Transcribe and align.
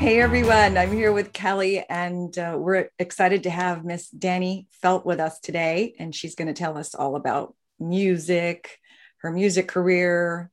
Hey 0.00 0.18
everyone, 0.18 0.78
I'm 0.78 0.92
here 0.92 1.12
with 1.12 1.34
Kelly, 1.34 1.84
and 1.86 2.36
uh, 2.38 2.56
we're 2.58 2.88
excited 2.98 3.42
to 3.42 3.50
have 3.50 3.84
Miss 3.84 4.08
Danny 4.08 4.66
Felt 4.80 5.04
with 5.04 5.20
us 5.20 5.38
today. 5.40 5.94
And 5.98 6.14
she's 6.14 6.34
going 6.34 6.48
to 6.48 6.54
tell 6.54 6.78
us 6.78 6.94
all 6.94 7.16
about 7.16 7.54
music, 7.78 8.78
her 9.18 9.30
music 9.30 9.68
career, 9.68 10.50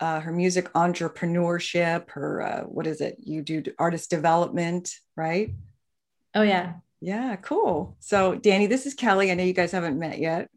uh, 0.00 0.20
her 0.20 0.32
music 0.32 0.72
entrepreneurship, 0.72 2.08
her 2.12 2.40
uh, 2.40 2.62
what 2.62 2.86
is 2.86 3.02
it? 3.02 3.16
You 3.18 3.42
do 3.42 3.64
artist 3.78 4.08
development, 4.08 4.94
right? 5.14 5.50
Oh, 6.34 6.40
yeah. 6.40 6.76
Yeah, 7.02 7.36
cool. 7.36 7.98
So, 8.00 8.34
Danny, 8.34 8.66
this 8.66 8.86
is 8.86 8.94
Kelly. 8.94 9.30
I 9.30 9.34
know 9.34 9.44
you 9.44 9.52
guys 9.52 9.72
haven't 9.72 9.98
met 9.98 10.18
yet. 10.18 10.48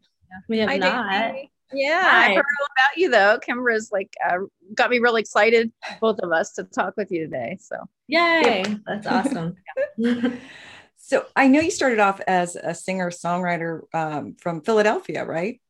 We 0.48 0.60
have 0.60 0.70
Hi, 0.70 0.78
not. 0.78 1.10
Dani. 1.10 1.49
Yeah, 1.72 2.02
Hi. 2.02 2.32
I 2.32 2.34
heard 2.34 2.44
all 2.60 2.66
about 2.76 2.96
you 2.96 3.10
though. 3.10 3.38
Kimbra's 3.38 3.90
like 3.92 4.12
uh, 4.28 4.38
got 4.74 4.90
me 4.90 4.98
really 4.98 5.20
excited, 5.20 5.72
both 6.00 6.18
of 6.20 6.32
us, 6.32 6.52
to 6.54 6.64
talk 6.64 6.96
with 6.96 7.10
you 7.12 7.24
today. 7.24 7.58
So 7.60 7.76
Yay. 8.08 8.64
That's 8.86 9.06
awesome. 9.06 9.56
So, 10.96 11.26
I 11.34 11.48
know 11.48 11.60
you 11.60 11.70
started 11.70 11.98
off 11.98 12.20
as 12.26 12.54
a 12.56 12.74
singer 12.74 13.10
songwriter 13.10 13.82
um, 13.94 14.36
from 14.40 14.60
Philadelphia, 14.62 15.24
right? 15.24 15.60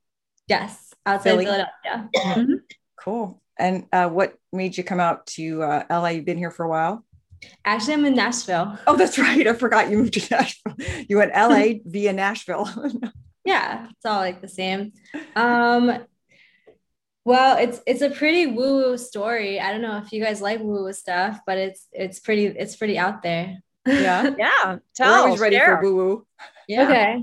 yes. 0.49 0.93
Outside 1.07 1.31
Philly. 1.31 1.45
Philadelphia. 1.47 2.11
Mhm. 2.15 2.61
Cool. 2.97 3.41
And 3.59 3.87
uh, 3.93 4.09
what 4.09 4.35
made 4.53 4.77
you 4.77 4.85
come 4.85 5.01
out 5.01 5.27
to 5.29 5.63
uh, 5.63 5.85
LA? 5.89 6.09
You've 6.09 6.25
been 6.27 6.37
here 6.37 6.51
for 6.51 6.65
a 6.65 6.69
while. 6.69 7.05
Actually, 7.65 7.95
I'm 7.95 8.05
in 8.05 8.15
Nashville. 8.15 8.79
Oh, 8.87 8.97
that's 8.97 9.19
right. 9.19 9.47
I 9.47 9.55
forgot 9.55 9.91
you 9.91 9.99
moved 9.99 10.15
to 10.15 10.35
Nashville. 10.35 10.75
You 11.09 11.17
went 11.19 11.33
LA 11.35 11.81
via 11.87 12.13
Nashville. 12.13 12.69
Yeah, 13.45 13.87
it's 13.91 14.05
all 14.05 14.19
like 14.19 14.41
the 14.41 14.49
same. 14.49 14.93
Um, 15.35 16.05
well, 17.25 17.59
it's 17.59 17.81
it's 17.87 18.03
a 18.03 18.11
pretty 18.11 18.47
woo-woo 18.47 18.97
story. 18.99 19.61
I 19.61 19.73
don't 19.73 19.83
know 19.83 19.99
if 19.99 20.13
you 20.13 20.23
guys 20.23 20.41
like 20.41 20.61
woo-woo 20.61 20.93
stuff, 20.93 21.41
but 21.47 21.59
it's 21.59 21.87
it's 21.93 22.19
pretty 22.21 22.47
it's 22.47 22.77
pretty 22.77 22.99
out 22.99 23.23
there. 23.23 23.59
yeah. 23.87 24.31
yeah, 24.39 24.51
We're 24.67 24.81
tell. 24.95 25.25
always 25.25 25.41
ready 25.41 25.57
share. 25.57 25.77
for 25.79 25.83
woo 25.83 25.97
woo. 25.97 26.27
Yeah. 26.69 26.85
Okay. 26.85 27.23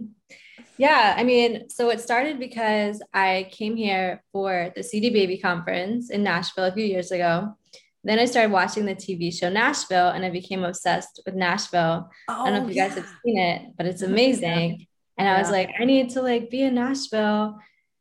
Yeah, 0.79 1.15
I 1.17 1.23
mean, 1.23 1.69
so 1.69 1.89
it 1.89 1.99
started 1.99 2.37
because 2.37 3.01
I 3.11 3.49
came 3.51 3.75
here 3.75 4.23
for 4.31 4.71
the 4.75 4.83
CD 4.83 5.09
Baby 5.09 5.39
conference 5.39 6.11
in 6.11 6.21
Nashville 6.21 6.65
a 6.65 6.71
few 6.71 6.85
years 6.85 7.11
ago. 7.11 7.55
Then 8.03 8.19
I 8.19 8.25
started 8.25 8.51
watching 8.51 8.85
the 8.85 8.93
TV 8.93 9.33
show 9.33 9.49
Nashville 9.49 10.09
and 10.09 10.23
I 10.23 10.29
became 10.29 10.63
obsessed 10.63 11.19
with 11.25 11.33
Nashville. 11.33 12.09
I 12.29 12.45
don't 12.49 12.53
know 12.53 12.69
if 12.69 12.75
you 12.75 12.81
guys 12.81 12.93
have 12.93 13.07
seen 13.25 13.39
it, 13.39 13.63
but 13.75 13.87
it's 13.87 14.03
amazing. 14.03 14.85
And 15.17 15.27
I 15.27 15.39
was 15.39 15.49
like, 15.49 15.71
I 15.79 15.85
need 15.85 16.11
to 16.11 16.21
like 16.21 16.49
be 16.49 16.61
in 16.61 16.75
Nashville. 16.75 17.59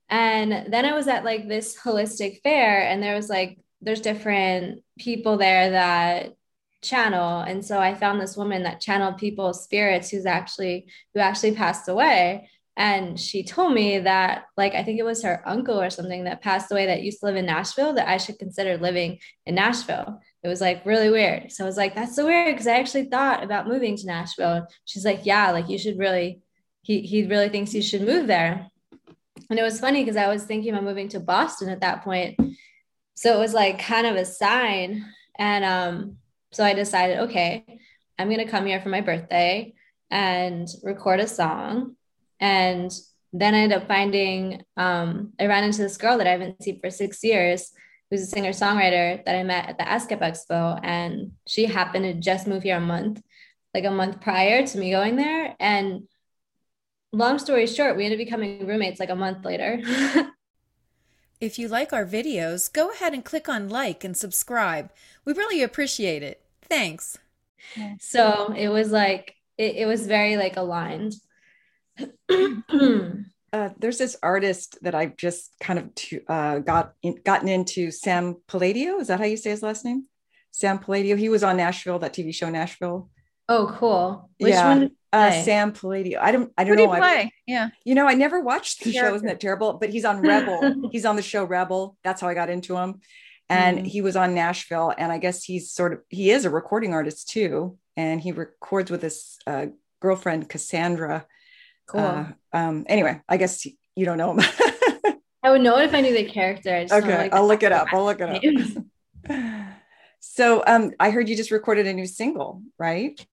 And 0.08 0.72
then 0.72 0.84
I 0.84 0.92
was 0.92 1.08
at 1.08 1.24
like 1.24 1.48
this 1.48 1.76
holistic 1.76 2.42
fair 2.42 2.82
and 2.82 3.02
there 3.02 3.16
was 3.16 3.28
like 3.28 3.58
there's 3.80 4.00
different 4.00 4.82
people 4.98 5.36
there 5.36 5.70
that 5.70 6.34
channel. 6.82 7.40
And 7.40 7.64
so 7.64 7.80
I 7.80 7.94
found 7.94 8.20
this 8.20 8.36
woman 8.36 8.62
that 8.62 8.80
channeled 8.80 9.18
people's 9.18 9.64
spirits 9.64 10.10
who's 10.10 10.26
actually 10.26 10.86
who 11.14 11.20
actually 11.20 11.54
passed 11.54 11.88
away. 11.88 12.50
And 12.78 13.18
she 13.18 13.42
told 13.42 13.72
me 13.72 14.00
that, 14.00 14.44
like, 14.58 14.74
I 14.74 14.82
think 14.82 14.98
it 15.00 15.04
was 15.04 15.22
her 15.22 15.42
uncle 15.46 15.80
or 15.80 15.88
something 15.88 16.24
that 16.24 16.42
passed 16.42 16.70
away 16.70 16.84
that 16.86 17.00
used 17.00 17.20
to 17.20 17.26
live 17.26 17.36
in 17.36 17.46
Nashville, 17.46 17.94
that 17.94 18.06
I 18.06 18.18
should 18.18 18.38
consider 18.38 18.76
living 18.76 19.18
in 19.46 19.54
Nashville. 19.54 20.20
It 20.42 20.48
was 20.48 20.60
like 20.60 20.84
really 20.84 21.08
weird. 21.08 21.50
So 21.50 21.64
I 21.64 21.66
was 21.66 21.78
like, 21.78 21.94
that's 21.94 22.14
so 22.14 22.26
weird 22.26 22.54
because 22.54 22.66
I 22.66 22.78
actually 22.78 23.06
thought 23.06 23.42
about 23.42 23.66
moving 23.66 23.96
to 23.96 24.06
Nashville. 24.06 24.66
She's 24.84 25.06
like, 25.06 25.24
yeah, 25.24 25.52
like 25.52 25.70
you 25.70 25.78
should 25.78 25.98
really, 25.98 26.42
he, 26.86 27.00
he 27.00 27.26
really 27.26 27.48
thinks 27.48 27.72
he 27.72 27.82
should 27.82 28.02
move 28.02 28.28
there. 28.28 28.70
And 29.50 29.58
it 29.58 29.62
was 29.62 29.80
funny 29.80 30.04
because 30.04 30.16
I 30.16 30.28
was 30.28 30.44
thinking 30.44 30.70
about 30.72 30.84
moving 30.84 31.08
to 31.10 31.20
Boston 31.20 31.68
at 31.68 31.80
that 31.80 32.04
point. 32.04 32.38
So 33.16 33.34
it 33.34 33.40
was 33.40 33.52
like 33.52 33.80
kind 33.80 34.06
of 34.06 34.14
a 34.14 34.24
sign. 34.24 35.04
And 35.36 35.64
um, 35.64 36.18
so 36.52 36.62
I 36.62 36.74
decided, 36.74 37.18
okay, 37.22 37.64
I'm 38.20 38.30
to 38.30 38.44
come 38.44 38.66
here 38.66 38.80
for 38.80 38.88
my 38.88 39.00
birthday 39.00 39.74
and 40.12 40.68
record 40.84 41.18
a 41.18 41.26
song. 41.26 41.96
And 42.38 42.92
then 43.32 43.54
I 43.54 43.58
ended 43.58 43.82
up 43.82 43.88
finding, 43.88 44.62
um, 44.76 45.32
I 45.40 45.46
ran 45.46 45.64
into 45.64 45.82
this 45.82 45.96
girl 45.96 46.18
that 46.18 46.28
I 46.28 46.30
haven't 46.30 46.62
seen 46.62 46.78
for 46.80 46.90
six 46.90 47.24
years, 47.24 47.72
who's 48.10 48.22
a 48.22 48.26
singer 48.26 48.50
songwriter 48.50 49.24
that 49.24 49.34
I 49.34 49.42
met 49.42 49.68
at 49.68 49.78
the 49.78 49.84
ASCAP 49.84 50.20
Expo. 50.20 50.78
And 50.84 51.32
she 51.48 51.66
happened 51.66 52.04
to 52.04 52.14
just 52.14 52.46
move 52.46 52.62
here 52.62 52.76
a 52.76 52.80
month, 52.80 53.20
like 53.74 53.84
a 53.84 53.90
month 53.90 54.20
prior 54.20 54.64
to 54.64 54.78
me 54.78 54.92
going 54.92 55.16
there. 55.16 55.56
And 55.58 56.06
long 57.16 57.38
story 57.38 57.66
short, 57.66 57.96
we 57.96 58.04
ended 58.04 58.20
up 58.20 58.24
becoming 58.26 58.66
roommates 58.66 59.00
like 59.00 59.10
a 59.10 59.16
month 59.16 59.44
later. 59.44 59.80
If 61.38 61.58
you 61.58 61.68
like 61.68 61.92
our 61.92 62.06
videos, 62.06 62.72
go 62.72 62.90
ahead 62.90 63.12
and 63.12 63.22
click 63.22 63.46
on 63.46 63.68
like 63.68 64.04
and 64.04 64.16
subscribe. 64.16 64.90
We 65.26 65.34
really 65.34 65.62
appreciate 65.62 66.22
it. 66.22 66.40
Thanks. 66.62 67.18
so 68.00 68.54
it 68.56 68.68
was 68.70 68.90
like, 68.90 69.34
it, 69.58 69.76
it 69.76 69.86
was 69.86 70.06
very 70.06 70.38
like 70.38 70.56
aligned. 70.56 71.14
Uh, 73.52 73.70
there's 73.78 73.96
this 73.96 74.16
artist 74.22 74.76
that 74.82 74.94
I've 74.94 75.16
just 75.16 75.50
kind 75.60 75.78
of 75.78 75.94
to, 75.94 76.20
uh, 76.28 76.58
got 76.58 76.92
in, 77.02 77.14
gotten 77.24 77.48
into, 77.48 77.90
Sam 77.90 78.36
Palladio. 78.48 78.98
Is 78.98 79.06
that 79.08 79.18
how 79.18 79.24
you 79.24 79.36
say 79.38 79.48
his 79.50 79.62
last 79.62 79.82
name? 79.84 80.06
Sam 80.50 80.78
Palladio. 80.78 81.16
He 81.16 81.28
was 81.30 81.42
on 81.42 81.56
Nashville, 81.56 81.98
that 82.00 82.12
TV 82.12 82.34
show 82.34 82.50
Nashville. 82.50 83.08
oh, 83.48 83.74
cool. 83.78 84.28
Which 84.38 84.52
Yeah. 84.52 84.66
one 84.68 84.80
did 84.80 84.90
you 84.90 84.96
Uh? 85.16 85.42
Sam 85.42 85.72
Palladio. 85.72 86.20
I 86.20 86.32
don't. 86.32 86.52
I 86.58 86.64
don't 86.64 86.76
do 86.76 86.82
you 86.82 86.88
know. 86.88 86.94
I, 86.94 86.98
play? 86.98 87.32
Yeah. 87.46 87.68
you 87.84 87.94
know, 87.94 88.06
I 88.06 88.14
never 88.14 88.40
watched 88.40 88.84
the 88.84 88.92
show. 88.92 89.00
Character. 89.00 89.16
Isn't 89.16 89.28
that 89.28 89.40
terrible? 89.40 89.74
But 89.74 89.90
he's 89.90 90.04
on 90.04 90.20
Rebel. 90.32 90.90
he's 90.92 91.04
on 91.04 91.16
the 91.16 91.22
show 91.22 91.44
Rebel. 91.44 91.96
That's 92.04 92.20
how 92.20 92.28
I 92.28 92.34
got 92.34 92.50
into 92.50 92.76
him. 92.76 93.00
And 93.48 93.78
Mhm. 93.78 93.86
he 93.86 94.00
was 94.00 94.16
on 94.16 94.34
Nashville. 94.34 94.92
And 94.96 95.12
I 95.12 95.18
guess 95.18 95.44
he's 95.44 95.70
sort 95.70 95.92
of 95.92 96.00
he 96.08 96.30
is 96.30 96.44
a 96.44 96.50
recording 96.50 96.92
artist 96.94 97.28
too. 97.28 97.78
And 97.96 98.20
he 98.20 98.32
records 98.32 98.90
with 98.90 99.02
his 99.02 99.38
uh, 99.46 99.66
girlfriend 100.00 100.48
Cassandra. 100.48 101.26
Cool. 101.86 102.00
Uh, 102.00 102.26
um. 102.52 102.84
Anyway, 102.88 103.20
I 103.28 103.36
guess 103.36 103.64
you 103.94 104.04
don't 104.04 104.18
know 104.18 104.32
him. 104.32 104.40
I 105.42 105.50
would 105.50 105.60
know 105.60 105.78
it 105.78 105.84
if 105.84 105.94
I 105.94 106.00
knew 106.00 106.12
the 106.12 106.24
character. 106.24 106.74
I 106.74 106.82
just 106.82 106.90
don't 106.92 107.04
know, 107.06 107.08
okay, 107.14 107.22
like, 107.22 107.32
I'll 107.34 107.46
look 107.46 107.62
it 107.62 107.70
up. 107.70 107.86
I'll 107.92 108.04
look 108.04 108.18
it 108.20 108.28
up. 108.28 109.66
so, 110.20 110.64
um, 110.66 110.92
I 110.98 111.10
heard 111.10 111.28
you 111.28 111.36
just 111.36 111.52
recorded 111.52 111.86
a 111.86 111.92
new 111.94 112.06
single, 112.06 112.62
right? 112.78 113.24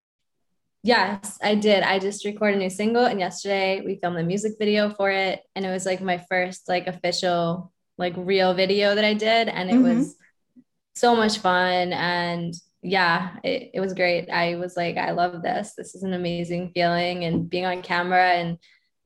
Yes, 0.83 1.37
I 1.41 1.55
did. 1.55 1.81
I 1.83 1.99
just 1.99 2.25
recorded 2.25 2.57
a 2.57 2.59
new 2.59 2.69
single, 2.69 3.05
and 3.05 3.19
yesterday 3.19 3.81
we 3.85 3.95
filmed 4.01 4.17
the 4.17 4.23
music 4.23 4.53
video 4.59 4.89
for 4.89 5.09
it, 5.09 5.41
and 5.55 5.65
it 5.65 5.71
was 5.71 5.85
like 5.85 6.01
my 6.01 6.17
first 6.29 6.67
like 6.67 6.87
official 6.87 7.71
like 7.97 8.13
real 8.17 8.53
video 8.53 8.93
that 8.95 9.05
I 9.05 9.13
did, 9.13 9.47
and 9.47 9.69
it 9.69 9.77
Mhm. 9.77 9.81
was 9.81 10.15
so 10.95 11.15
much 11.15 11.39
fun, 11.39 11.93
and 11.93 12.53
yeah, 12.81 13.37
it, 13.43 13.71
it 13.75 13.79
was 13.81 13.93
great. 13.93 14.29
I 14.29 14.55
was 14.55 14.77
like, 14.77 14.97
I 14.97 15.11
love 15.11 15.41
this. 15.43 15.73
This 15.77 15.95
is 15.95 16.03
an 16.03 16.13
amazing 16.13 16.71
feeling, 16.73 17.25
and 17.25 17.49
being 17.49 17.65
on 17.65 17.81
camera, 17.81 18.31
and 18.33 18.57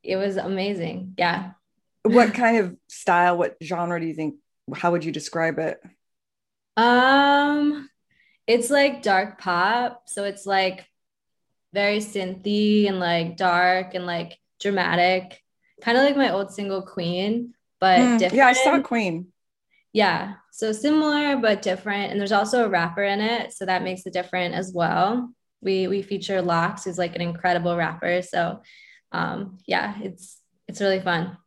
it 0.03 0.17
was 0.17 0.37
amazing. 0.37 1.15
Yeah. 1.17 1.51
What 2.03 2.33
kind 2.33 2.57
of 2.57 2.77
style? 2.87 3.37
What 3.37 3.57
genre 3.61 3.99
do 3.99 4.07
you 4.07 4.13
think? 4.13 4.35
How 4.75 4.91
would 4.91 5.03
you 5.03 5.11
describe 5.11 5.59
it? 5.59 5.79
Um, 6.75 7.89
it's 8.47 8.69
like 8.69 9.03
dark 9.03 9.39
pop, 9.39 10.03
so 10.09 10.23
it's 10.25 10.45
like 10.45 10.87
very 11.73 11.99
synthy 11.99 12.87
and 12.87 12.99
like 12.99 13.37
dark 13.37 13.93
and 13.93 14.05
like 14.05 14.37
dramatic, 14.59 15.41
kind 15.81 15.97
of 15.97 16.03
like 16.03 16.17
my 16.17 16.31
old 16.31 16.51
single 16.51 16.81
Queen, 16.81 17.53
but 17.79 17.99
Mm, 17.99 18.19
different. 18.19 18.33
yeah, 18.37 18.47
I 18.47 18.53
saw 18.53 18.81
Queen. 18.81 19.27
Yeah, 19.93 20.33
so 20.51 20.71
similar 20.71 21.37
but 21.37 21.61
different, 21.61 22.11
and 22.11 22.19
there's 22.19 22.31
also 22.31 22.65
a 22.65 22.69
rapper 22.69 23.03
in 23.03 23.19
it, 23.21 23.53
so 23.53 23.65
that 23.65 23.83
makes 23.83 24.05
it 24.05 24.13
different 24.13 24.53
as 24.53 24.71
well. 24.73 25.33
We 25.61 25.87
we 25.87 26.01
feature 26.01 26.41
Locks, 26.41 26.83
who's 26.83 26.97
like 26.97 27.15
an 27.15 27.21
incredible 27.21 27.75
rapper, 27.75 28.21
so 28.21 28.61
um, 29.11 29.57
yeah, 29.65 29.95
it's 30.01 30.39
it's 30.67 30.81
really 30.81 30.99
fun. 30.99 31.37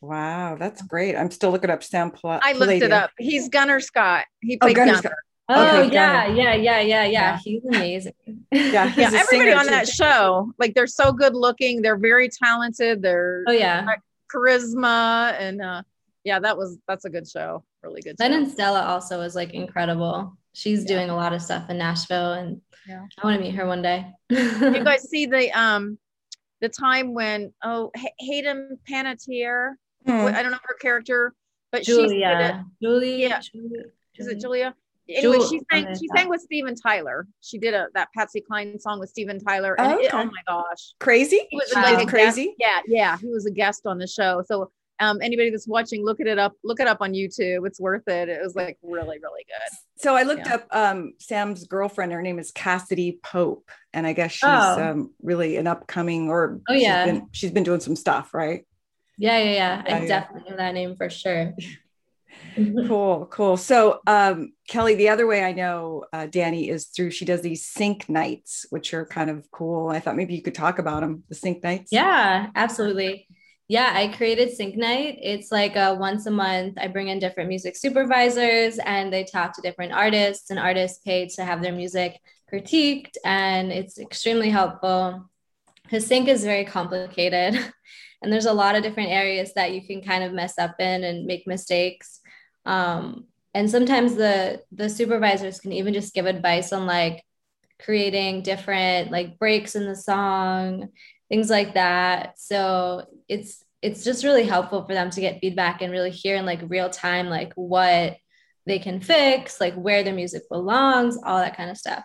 Wow, 0.00 0.56
that's 0.56 0.82
great. 0.82 1.16
I'm 1.16 1.30
still 1.30 1.50
looking 1.50 1.70
up 1.70 1.82
Sam 1.82 2.10
Pla- 2.10 2.40
I 2.42 2.52
looked 2.52 2.72
it 2.82 2.92
up. 2.92 3.10
He's 3.18 3.48
Gunnar 3.48 3.80
Scott. 3.80 4.26
He 4.40 4.56
Oh, 4.56 4.66
played 4.66 4.76
Gunnar 4.76 5.02
Gunnar. 5.02 5.16
Oh 5.48 5.80
Okay, 5.82 5.94
yeah, 5.94 6.26
yeah, 6.26 6.54
yeah, 6.54 6.80
yeah, 6.80 7.04
yeah. 7.04 7.38
He's 7.42 7.64
amazing. 7.64 8.12
Yeah, 8.52 8.88
he's 8.88 9.12
Yeah, 9.12 9.20
everybody 9.20 9.52
on 9.52 9.64
too. 9.64 9.70
that 9.70 9.88
show, 9.88 10.52
like 10.58 10.74
they're 10.74 10.86
so 10.86 11.12
good 11.12 11.34
looking. 11.34 11.82
They're 11.82 11.96
very 11.98 12.28
talented. 12.28 13.00
They're 13.02 13.44
Oh 13.46 13.52
yeah. 13.52 13.86
charisma 14.32 15.34
and 15.38 15.62
uh 15.62 15.82
yeah, 16.24 16.40
that 16.40 16.56
was 16.58 16.78
that's 16.88 17.04
a 17.04 17.10
good 17.10 17.28
show. 17.28 17.62
Really 17.82 18.02
good. 18.02 18.16
Len 18.18 18.32
show. 18.32 18.38
and 18.38 18.50
Stella 18.50 18.82
also 18.82 19.20
is 19.20 19.34
like 19.36 19.54
incredible. 19.54 20.36
She's 20.54 20.82
Yeah. 20.82 20.88
doing 20.96 21.10
a 21.10 21.14
lot 21.16 21.32
of 21.32 21.40
stuff 21.42 21.70
in 21.70 21.78
Nashville, 21.78 22.32
and 22.32 22.60
Yeah. 22.88 23.04
I 23.22 23.26
want 23.26 23.38
to 23.38 23.42
meet 23.44 23.54
her 23.54 23.66
one 23.66 23.82
day. 23.82 24.06
you 24.30 24.82
guys 24.84 25.02
see 25.10 25.26
the 25.26 25.50
um 25.52 25.98
the 26.60 26.68
time 26.68 27.14
when 27.14 27.52
oh 27.62 27.90
Hay- 27.94 28.14
Hayden 28.18 28.78
Panettiere 28.90 29.74
Hmm. 30.06 30.12
I 30.26 30.40
don't 30.42 30.52
know 30.52 30.58
her 30.62 30.76
character, 30.80 31.34
but 31.72 31.84
she 31.84 31.92
did 31.92 32.04
it. 32.04 32.54
Julia, 32.80 33.28
Yeah. 33.28 33.40
Julia, 33.40 33.82
Is 34.16 34.28
it 34.28 34.40
Julia? 34.40 34.74
Anyway, 35.08 35.36
Jul- 35.38 35.48
she 35.48 35.60
sang. 35.70 35.86
She 35.98 36.08
sang 36.16 36.28
with 36.28 36.40
Steven 36.40 36.74
Tyler. 36.74 37.26
She 37.40 37.58
did 37.58 37.74
a 37.74 37.86
that 37.94 38.08
Patsy 38.16 38.40
Cline 38.40 38.78
song 38.80 38.98
with 38.98 39.08
Steven 39.10 39.38
Tyler, 39.38 39.74
and 39.78 39.92
Oh, 39.94 39.98
it, 39.98 40.10
oh 40.12 40.24
my 40.24 40.42
gosh, 40.48 40.94
Crazy? 41.00 41.46
he 41.50 41.56
was 41.56 41.72
like 41.74 42.08
Crazy? 42.08 42.54
Guest, 42.58 42.58
yeah, 42.58 42.80
yeah, 42.86 43.18
he 43.18 43.28
was 43.28 43.46
a 43.46 43.50
guest 43.50 43.86
on 43.86 43.98
the 43.98 44.06
show. 44.06 44.42
So 44.46 44.70
um, 44.98 45.20
anybody 45.22 45.50
that's 45.50 45.68
watching, 45.68 46.04
look 46.04 46.20
at 46.20 46.26
it 46.26 46.38
up, 46.38 46.54
look 46.64 46.80
it 46.80 46.88
up 46.88 46.98
on 47.02 47.12
YouTube. 47.12 47.66
It's 47.66 47.78
worth 47.78 48.08
it. 48.08 48.28
It 48.30 48.40
was 48.42 48.56
like 48.56 48.78
really, 48.82 49.18
really 49.22 49.44
good. 49.46 49.76
So 50.02 50.16
I 50.16 50.22
looked 50.22 50.46
Yeah. 50.46 50.54
up 50.54 50.66
um, 50.72 51.12
Sam's 51.18 51.64
girlfriend. 51.66 52.12
Her 52.12 52.22
name 52.22 52.38
is 52.38 52.50
Cassadee 52.50 53.22
Pope, 53.22 53.70
and 53.92 54.06
I 54.06 54.12
guess 54.14 54.32
she's 54.32 54.48
Oh. 54.48 54.82
um, 54.90 55.14
really 55.22 55.56
an 55.58 55.66
upcoming, 55.66 56.30
or 56.30 56.60
Oh, 56.68 56.72
she's 56.74 56.82
yeah. 56.82 57.04
been, 57.04 57.28
she's 57.32 57.50
been 57.52 57.62
doing 57.62 57.80
some 57.80 57.94
stuff, 57.94 58.32
right? 58.34 58.66
Yeah, 59.18 59.38
yeah, 59.38 59.52
yeah. 59.52 59.82
I 59.86 60.00
yeah. 60.00 60.06
definitely 60.06 60.50
know 60.50 60.56
that 60.56 60.74
name 60.74 60.96
for 60.96 61.08
sure. 61.10 61.54
Cool, 62.86 63.26
cool. 63.26 63.56
So 63.56 64.00
um, 64.06 64.52
Kelly, 64.68 64.94
the 64.94 65.08
other 65.10 65.26
way 65.26 65.44
I 65.44 65.52
know 65.52 66.04
uh, 66.12 66.26
Danny 66.26 66.68
is 66.68 66.86
through. 66.86 67.10
She 67.10 67.24
does 67.24 67.42
these 67.42 67.66
sync 67.66 68.08
nights, 68.08 68.66
which 68.70 68.94
are 68.94 69.04
kind 69.04 69.28
of 69.28 69.50
cool. 69.50 69.90
I 69.90 70.00
thought 70.00 70.16
maybe 70.16 70.34
you 70.34 70.42
could 70.42 70.54
talk 70.54 70.78
about 70.78 71.00
them. 71.00 71.24
The 71.28 71.34
sync 71.34 71.62
nights. 71.62 71.92
Yeah, 71.92 72.48
absolutely. 72.54 73.28
Yeah, 73.68 73.90
I 73.92 74.08
created 74.08 74.52
Sync 74.52 74.76
Night. 74.76 75.18
It's 75.20 75.50
like 75.50 75.74
a 75.74 75.94
once 75.94 76.26
a 76.26 76.30
month. 76.30 76.78
I 76.80 76.86
bring 76.86 77.08
in 77.08 77.18
different 77.18 77.48
music 77.48 77.76
supervisors 77.76 78.78
and 78.78 79.12
they 79.12 79.24
talk 79.24 79.54
to 79.54 79.62
different 79.62 79.92
artists, 79.92 80.50
and 80.50 80.58
artists 80.58 81.00
paid 81.04 81.30
to 81.30 81.44
have 81.44 81.62
their 81.62 81.72
music 81.72 82.16
critiqued. 82.52 83.16
And 83.24 83.72
it's 83.72 83.98
extremely 83.98 84.50
helpful 84.50 85.28
because 85.82 86.06
sync 86.06 86.28
is 86.28 86.44
very 86.44 86.64
complicated. 86.64 87.58
And 88.22 88.32
there's 88.32 88.46
a 88.46 88.52
lot 88.52 88.74
of 88.74 88.82
different 88.82 89.10
areas 89.10 89.52
that 89.54 89.72
you 89.72 89.86
can 89.86 90.02
kind 90.02 90.24
of 90.24 90.32
mess 90.32 90.58
up 90.58 90.76
in 90.80 91.04
and 91.04 91.26
make 91.26 91.46
mistakes. 91.46 92.20
Um, 92.66 93.24
and 93.54 93.70
sometimes 93.70 94.16
the 94.16 94.62
the 94.72 94.90
supervisors 94.90 95.60
can 95.60 95.72
even 95.72 95.94
just 95.94 96.14
give 96.14 96.26
advice 96.26 96.72
on 96.72 96.86
like 96.86 97.24
creating 97.82 98.42
different 98.42 99.10
like 99.10 99.38
breaks 99.38 99.74
in 99.76 99.86
the 99.86 99.96
song 99.96 100.88
things 101.28 101.50
like 101.50 101.74
that. 101.74 102.38
So 102.38 103.06
it's 103.28 103.64
it's 103.82 104.04
just 104.04 104.24
really 104.24 104.44
helpful 104.44 104.84
for 104.84 104.94
them 104.94 105.10
to 105.10 105.20
get 105.20 105.38
feedback 105.40 105.82
and 105.82 105.92
really 105.92 106.10
hear 106.10 106.36
in 106.36 106.46
like 106.46 106.60
real 106.68 106.90
time 106.90 107.28
like 107.28 107.52
what 107.54 108.16
they 108.66 108.78
can 108.78 109.00
fix, 109.00 109.60
like 109.60 109.74
where 109.74 110.02
their 110.02 110.14
music 110.14 110.42
belongs, 110.50 111.18
all 111.24 111.38
that 111.38 111.56
kind 111.56 111.70
of 111.70 111.76
stuff. 111.76 112.04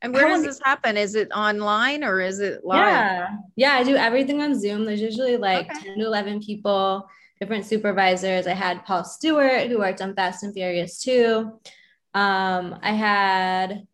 And 0.00 0.14
where 0.14 0.28
does 0.28 0.42
this 0.42 0.60
happen? 0.64 0.96
Is 0.96 1.14
it 1.14 1.30
online 1.32 2.02
or 2.02 2.20
is 2.20 2.40
it 2.40 2.64
live? 2.64 3.04
Yeah. 3.04 3.28
Yeah, 3.56 3.72
I 3.74 3.84
do 3.84 3.96
everything 3.96 4.40
on 4.40 4.58
Zoom. 4.58 4.86
There's 4.86 5.02
usually 5.02 5.36
like 5.36 5.66
Okay. 5.70 5.86
10 5.88 5.98
to 5.98 6.06
11 6.06 6.40
people, 6.40 7.06
different 7.40 7.64
supervisors. 7.64 8.46
I 8.46 8.52
had 8.52 8.84
Paul 8.84 9.04
Stewart 9.04 9.68
who 9.68 9.78
worked 9.78 10.02
on 10.02 10.14
Fast 10.14 10.42
and 10.42 10.52
Furious 10.52 11.02
2. 11.02 11.50
Um, 12.12 12.78
I 12.82 12.92
had 12.92 13.86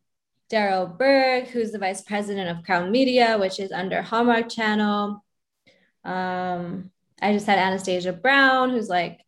Daryl 0.51 0.97
Berg, 0.99 1.47
who's 1.49 1.71
the 1.71 1.79
vice 1.79 2.03
president 2.03 2.51
of 2.51 2.65
Crown 2.65 2.91
Media, 2.91 3.39
which 3.39 3.61
is 3.61 3.71
under 3.71 4.03
Hallmark 4.03 4.49
Channel. 4.49 5.25
Um, 6.05 6.91
I 7.23 7.33
just 7.33 7.47
had 7.47 7.59
Anastasia 7.59 8.13
Brown, 8.13 8.71
who's 8.71 8.89
like 8.89 9.21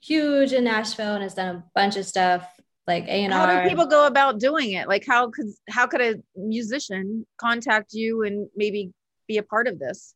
huge 0.00 0.52
in 0.52 0.64
Nashville 0.64 1.14
and 1.14 1.22
has 1.22 1.34
done 1.34 1.56
a 1.56 1.64
bunch 1.74 1.96
of 1.96 2.06
stuff 2.06 2.48
like 2.86 3.04
A 3.04 3.24
and 3.24 3.32
R. 3.32 3.46
How 3.46 3.62
do 3.62 3.68
people 3.68 3.86
go 3.86 4.06
about 4.06 4.38
doing 4.38 4.72
it? 4.72 4.88
Like 4.88 5.04
how 5.06 5.30
could 5.30 5.46
how 5.70 5.86
could 5.86 6.00
a 6.00 6.14
musician 6.36 7.26
contact 7.38 7.92
you 7.92 8.22
and 8.22 8.48
maybe 8.54 8.92
be 9.26 9.38
a 9.38 9.42
part 9.42 9.66
of 9.66 9.78
this? 9.78 10.14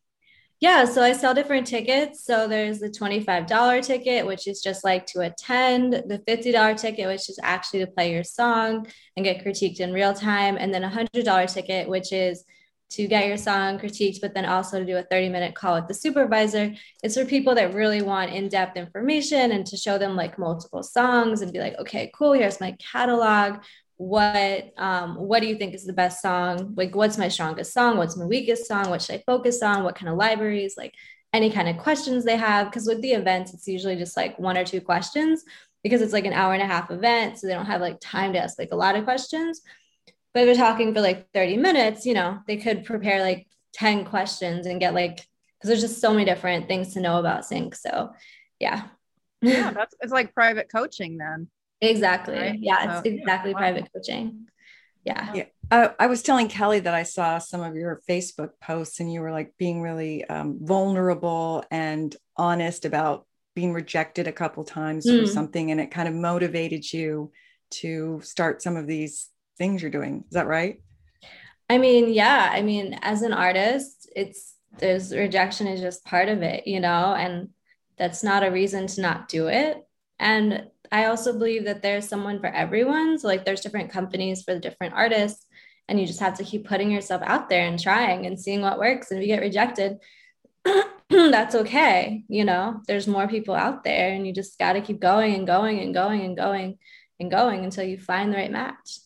Yeah, 0.60 0.87
so 0.87 1.02
I 1.02 1.12
sell 1.12 1.34
different 1.34 1.69
tickets. 1.69 2.25
So 2.25 2.49
there's 2.49 2.81
the 2.81 2.90
$25 2.90 3.81
ticket, 3.81 4.26
which 4.26 4.49
is 4.49 4.60
just 4.60 4.82
like 4.84 5.06
to 5.06 5.20
attend, 5.20 5.93
the 5.93 6.20
$50 6.26 6.75
ticket, 6.75 7.06
which 7.06 7.31
is 7.31 7.38
actually 7.43 7.81
to 7.81 7.87
play 7.87 8.12
your 8.12 8.25
song 8.25 8.88
and 9.16 9.25
get 9.25 9.44
critiqued 9.44 9.78
in 9.78 9.93
real 9.93 10.12
time, 10.14 10.56
and 10.56 10.75
then 10.75 10.82
a 10.82 10.88
$100 10.90 11.46
ticket, 11.46 11.88
which 11.88 12.12
is 12.12 12.44
to 12.90 13.06
get 13.06 13.28
your 13.28 13.37
song 13.37 13.78
critiqued, 13.78 14.20
but 14.20 14.34
then 14.34 14.46
also 14.46 14.81
to 14.81 14.84
do 14.84 14.96
a 14.96 15.02
30 15.02 15.28
minute 15.28 15.55
call 15.55 15.76
with 15.76 15.87
the 15.87 15.94
supervisor. 15.94 16.75
It's 17.02 17.16
for 17.16 17.25
people 17.25 17.55
that 17.55 17.75
really 17.75 18.02
want 18.02 18.32
in 18.32 18.49
depth 18.49 18.76
information 18.76 19.52
and 19.52 19.64
to 19.66 19.76
show 19.76 19.99
them 19.99 20.16
like 20.16 20.38
multiple 20.38 20.82
songs 20.82 21.43
and 21.43 21.52
be 21.52 21.60
like, 21.60 21.78
okay, 21.78 22.10
cool, 22.14 22.32
here's 22.32 22.60
my 22.60 22.76
catalog. 22.93 23.60
What 23.98 24.72
um, 24.78 25.16
what 25.16 25.40
do 25.40 25.46
you 25.46 25.56
think 25.56 25.74
is 25.74 25.84
the 25.84 25.92
best 25.92 26.22
song? 26.22 26.74
Like, 26.76 26.94
what's 26.94 27.18
my 27.18 27.28
strongest 27.28 27.72
song? 27.72 27.98
What's 27.98 28.16
my 28.16 28.24
weakest 28.24 28.66
song? 28.66 28.90
What 28.90 29.02
should 29.02 29.16
I 29.16 29.22
focus 29.26 29.62
on? 29.62 29.84
What 29.84 29.96
kind 29.96 30.08
of 30.08 30.16
libraries? 30.16 30.76
Like, 30.76 30.94
any 31.32 31.50
kind 31.50 31.68
of 31.68 31.78
questions 31.78 32.24
they 32.24 32.36
have. 32.36 32.66
Because 32.66 32.86
with 32.86 33.02
the 33.02 33.12
events, 33.12 33.52
it's 33.52 33.68
usually 33.68 33.96
just 33.96 34.16
like 34.16 34.38
one 34.38 34.56
or 34.56 34.64
two 34.64 34.80
questions 34.80 35.44
because 35.82 36.02
it's 36.02 36.12
like 36.12 36.24
an 36.24 36.32
hour 36.32 36.54
and 36.54 36.62
a 36.62 36.66
half 36.66 36.90
event. 36.90 37.38
So 37.38 37.46
they 37.46 37.54
don't 37.54 37.66
have 37.66 37.80
like 37.80 37.98
time 38.00 38.32
to 38.32 38.38
ask 38.38 38.58
like 38.58 38.72
a 38.72 38.76
lot 38.76 38.96
of 38.96 39.04
questions. 39.04 39.60
But 40.34 40.40
if 40.40 40.46
they're 40.46 40.66
talking 40.66 40.94
for 40.94 41.00
like 41.00 41.28
30 41.32 41.56
minutes, 41.56 42.06
you 42.06 42.14
know, 42.14 42.38
they 42.46 42.56
could 42.56 42.84
prepare 42.84 43.22
like 43.22 43.46
10 43.74 44.04
questions 44.04 44.66
and 44.66 44.80
get 44.80 44.94
like, 44.94 45.16
because 45.16 45.68
there's 45.68 45.80
just 45.80 46.00
so 46.00 46.12
many 46.12 46.24
different 46.24 46.68
things 46.68 46.94
to 46.94 47.00
know 47.00 47.18
about 47.18 47.44
sync. 47.44 47.74
So 47.74 48.12
yeah. 48.58 48.84
Yeah, 49.40 49.70
that's 49.74 49.94
it's 50.00 50.12
like 50.12 50.34
private 50.34 50.70
coaching 50.70 51.16
then. 51.16 51.48
Exactly. 51.80 52.36
Right? 52.36 52.58
Yeah. 52.60 52.98
It's 52.98 53.08
So, 53.08 53.14
exactly 53.14 53.52
wow. 53.52 53.58
private 53.58 53.88
coaching. 53.94 54.46
Yeah. 55.04 55.32
Yeah. 55.34 55.44
Uh, 55.70 55.88
I 55.98 56.06
was 56.06 56.22
telling 56.22 56.48
Kelly 56.48 56.80
that 56.80 56.94
I 56.94 57.02
saw 57.02 57.38
some 57.38 57.60
of 57.62 57.76
your 57.76 58.00
Facebook 58.08 58.50
posts 58.60 59.00
and 59.00 59.12
you 59.12 59.20
were 59.20 59.32
like 59.32 59.52
being 59.58 59.80
really 59.82 60.25
um, 60.25 60.58
vulnerable 60.60 61.64
and 61.70 62.14
honest 62.36 62.84
about 62.84 63.26
being 63.54 63.72
rejected 63.72 64.26
a 64.26 64.32
couple 64.32 64.64
times 64.64 65.04
for 65.04 65.12
Mm. 65.22 65.28
something. 65.28 65.70
And 65.70 65.80
it 65.80 65.90
kind 65.90 66.08
of 66.08 66.14
motivated 66.14 66.90
you 66.92 67.32
to 67.70 68.20
start 68.22 68.62
some 68.62 68.76
of 68.76 68.86
these 68.86 69.28
things 69.56 69.82
you're 69.82 69.90
doing. 69.90 70.24
Is 70.28 70.34
that 70.34 70.46
right? 70.46 70.81
I 71.69 71.78
mean, 71.78 72.12
yeah. 72.12 72.48
I 72.52 72.62
mean, 72.62 72.98
as 73.02 73.22
an 73.22 73.32
artist, 73.32 74.08
it's 74.16 74.54
there's 74.78 75.14
rejection 75.14 75.66
is 75.66 75.81
just 75.81 76.04
part 76.04 76.28
of 76.28 76.42
it, 76.42 76.66
you 76.66 76.81
know, 76.81 77.14
and 77.14 77.48
that's 77.98 78.22
not 78.22 78.44
a 78.46 78.50
reason 78.50 78.86
to 78.86 79.00
not 79.00 79.28
do 79.28 79.48
it. 79.48 79.76
And 80.19 80.69
I 80.90 81.06
also 81.06 81.32
believe 81.32 81.64
that 81.64 81.82
there's 81.82 82.08
someone 82.08 82.40
for 82.40 82.49
everyone. 82.49 83.19
So 83.19 83.29
like 83.29 83.44
there's 83.44 83.61
different 83.61 83.90
companies 83.90 84.43
for 84.43 84.55
the 84.55 84.61
different 84.61 84.94
artists, 84.94 85.46
and 85.88 86.00
you 86.00 86.06
just 86.06 86.20
have 86.20 86.37
to 86.38 86.44
keep 86.44 86.67
putting 86.67 86.90
yourself 86.90 87.23
out 87.25 87.49
there 87.49 87.67
and 87.67 87.81
trying 87.81 88.26
and 88.26 88.38
seeing 88.38 88.61
what 88.61 88.79
works. 88.79 89.11
And 89.11 89.19
if 89.19 89.26
you 89.26 89.35
get 89.35 89.43
rejected, 89.43 89.99
that's 91.11 91.55
okay. 91.55 92.25
You 92.29 92.44
know, 92.44 92.81
there's 92.87 93.06
more 93.06 93.29
people 93.29 93.55
out 93.55 93.85
there, 93.85 94.12
and 94.12 94.26
you 94.26 94.32
just 94.32 94.58
got 94.58 94.75
to 94.75 94.81
keep 94.81 95.00
going 95.00 95.35
and 95.35 95.46
going 95.46 95.81
and 95.81 95.94
going 95.94 96.23
and 96.23 96.37
going 96.37 96.79
and 97.20 97.31
going 97.31 97.64
until 97.64 97.84
you 97.84 97.99
find 97.99 98.32
the 98.32 98.37
right 98.37 98.52
match. 98.52 98.99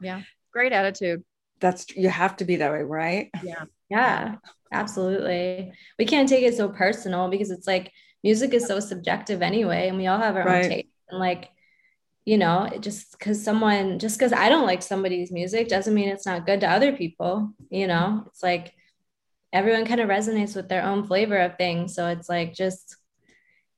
Yeah. 0.00 0.22
Great 0.52 0.72
attitude. 0.72 1.24
That's 1.60 1.94
you 1.96 2.08
have 2.08 2.36
to 2.38 2.44
be 2.44 2.56
that 2.56 2.72
way, 2.72 2.82
right? 2.82 3.30
Yeah. 3.42 3.64
Yeah, 3.92 4.36
absolutely. 4.72 5.72
We 5.98 6.06
can't 6.06 6.26
take 6.26 6.44
it 6.44 6.56
so 6.56 6.70
personal 6.70 7.28
because 7.28 7.50
it's 7.50 7.66
like 7.66 7.92
music 8.22 8.54
is 8.54 8.66
so 8.66 8.80
subjective 8.80 9.42
anyway, 9.42 9.88
and 9.88 9.98
we 9.98 10.06
all 10.06 10.18
have 10.18 10.36
our 10.36 10.44
Right. 10.44 10.64
own 10.64 10.68
taste. 10.70 10.88
And 11.10 11.18
like, 11.20 11.50
you 12.24 12.38
know, 12.38 12.64
it 12.64 12.82
just 12.82 13.12
because 13.18 13.42
someone, 13.44 13.98
just 13.98 14.18
because 14.18 14.32
I 14.32 14.48
don't 14.48 14.66
like 14.66 14.82
somebody's 14.82 15.32
music 15.32 15.68
doesn't 15.68 15.94
mean 15.94 16.08
it's 16.08 16.26
not 16.26 16.46
good 16.46 16.60
to 16.60 16.70
other 16.70 16.92
people. 16.96 17.52
You 17.70 17.86
know, 17.86 18.24
it's 18.28 18.42
like 18.42 18.74
everyone 19.52 19.86
kind 19.86 20.00
of 20.00 20.08
resonates 20.08 20.56
with 20.56 20.68
their 20.68 20.84
own 20.84 21.06
flavor 21.06 21.38
of 21.38 21.56
things. 21.56 21.94
So 21.94 22.08
it's 22.08 22.28
like 22.28 22.54
just, 22.54 22.96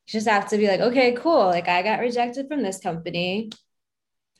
you 0.07 0.13
just 0.13 0.29
have 0.29 0.49
to 0.51 0.59
be 0.59 0.69
like, 0.69 0.81
okay, 0.81 1.13
cool. 1.13 1.47
Like 1.47 1.69
I 1.69 1.83
got 1.83 2.01
rejected 2.01 2.49
from 2.49 2.63
this 2.63 2.81
company. 2.81 3.51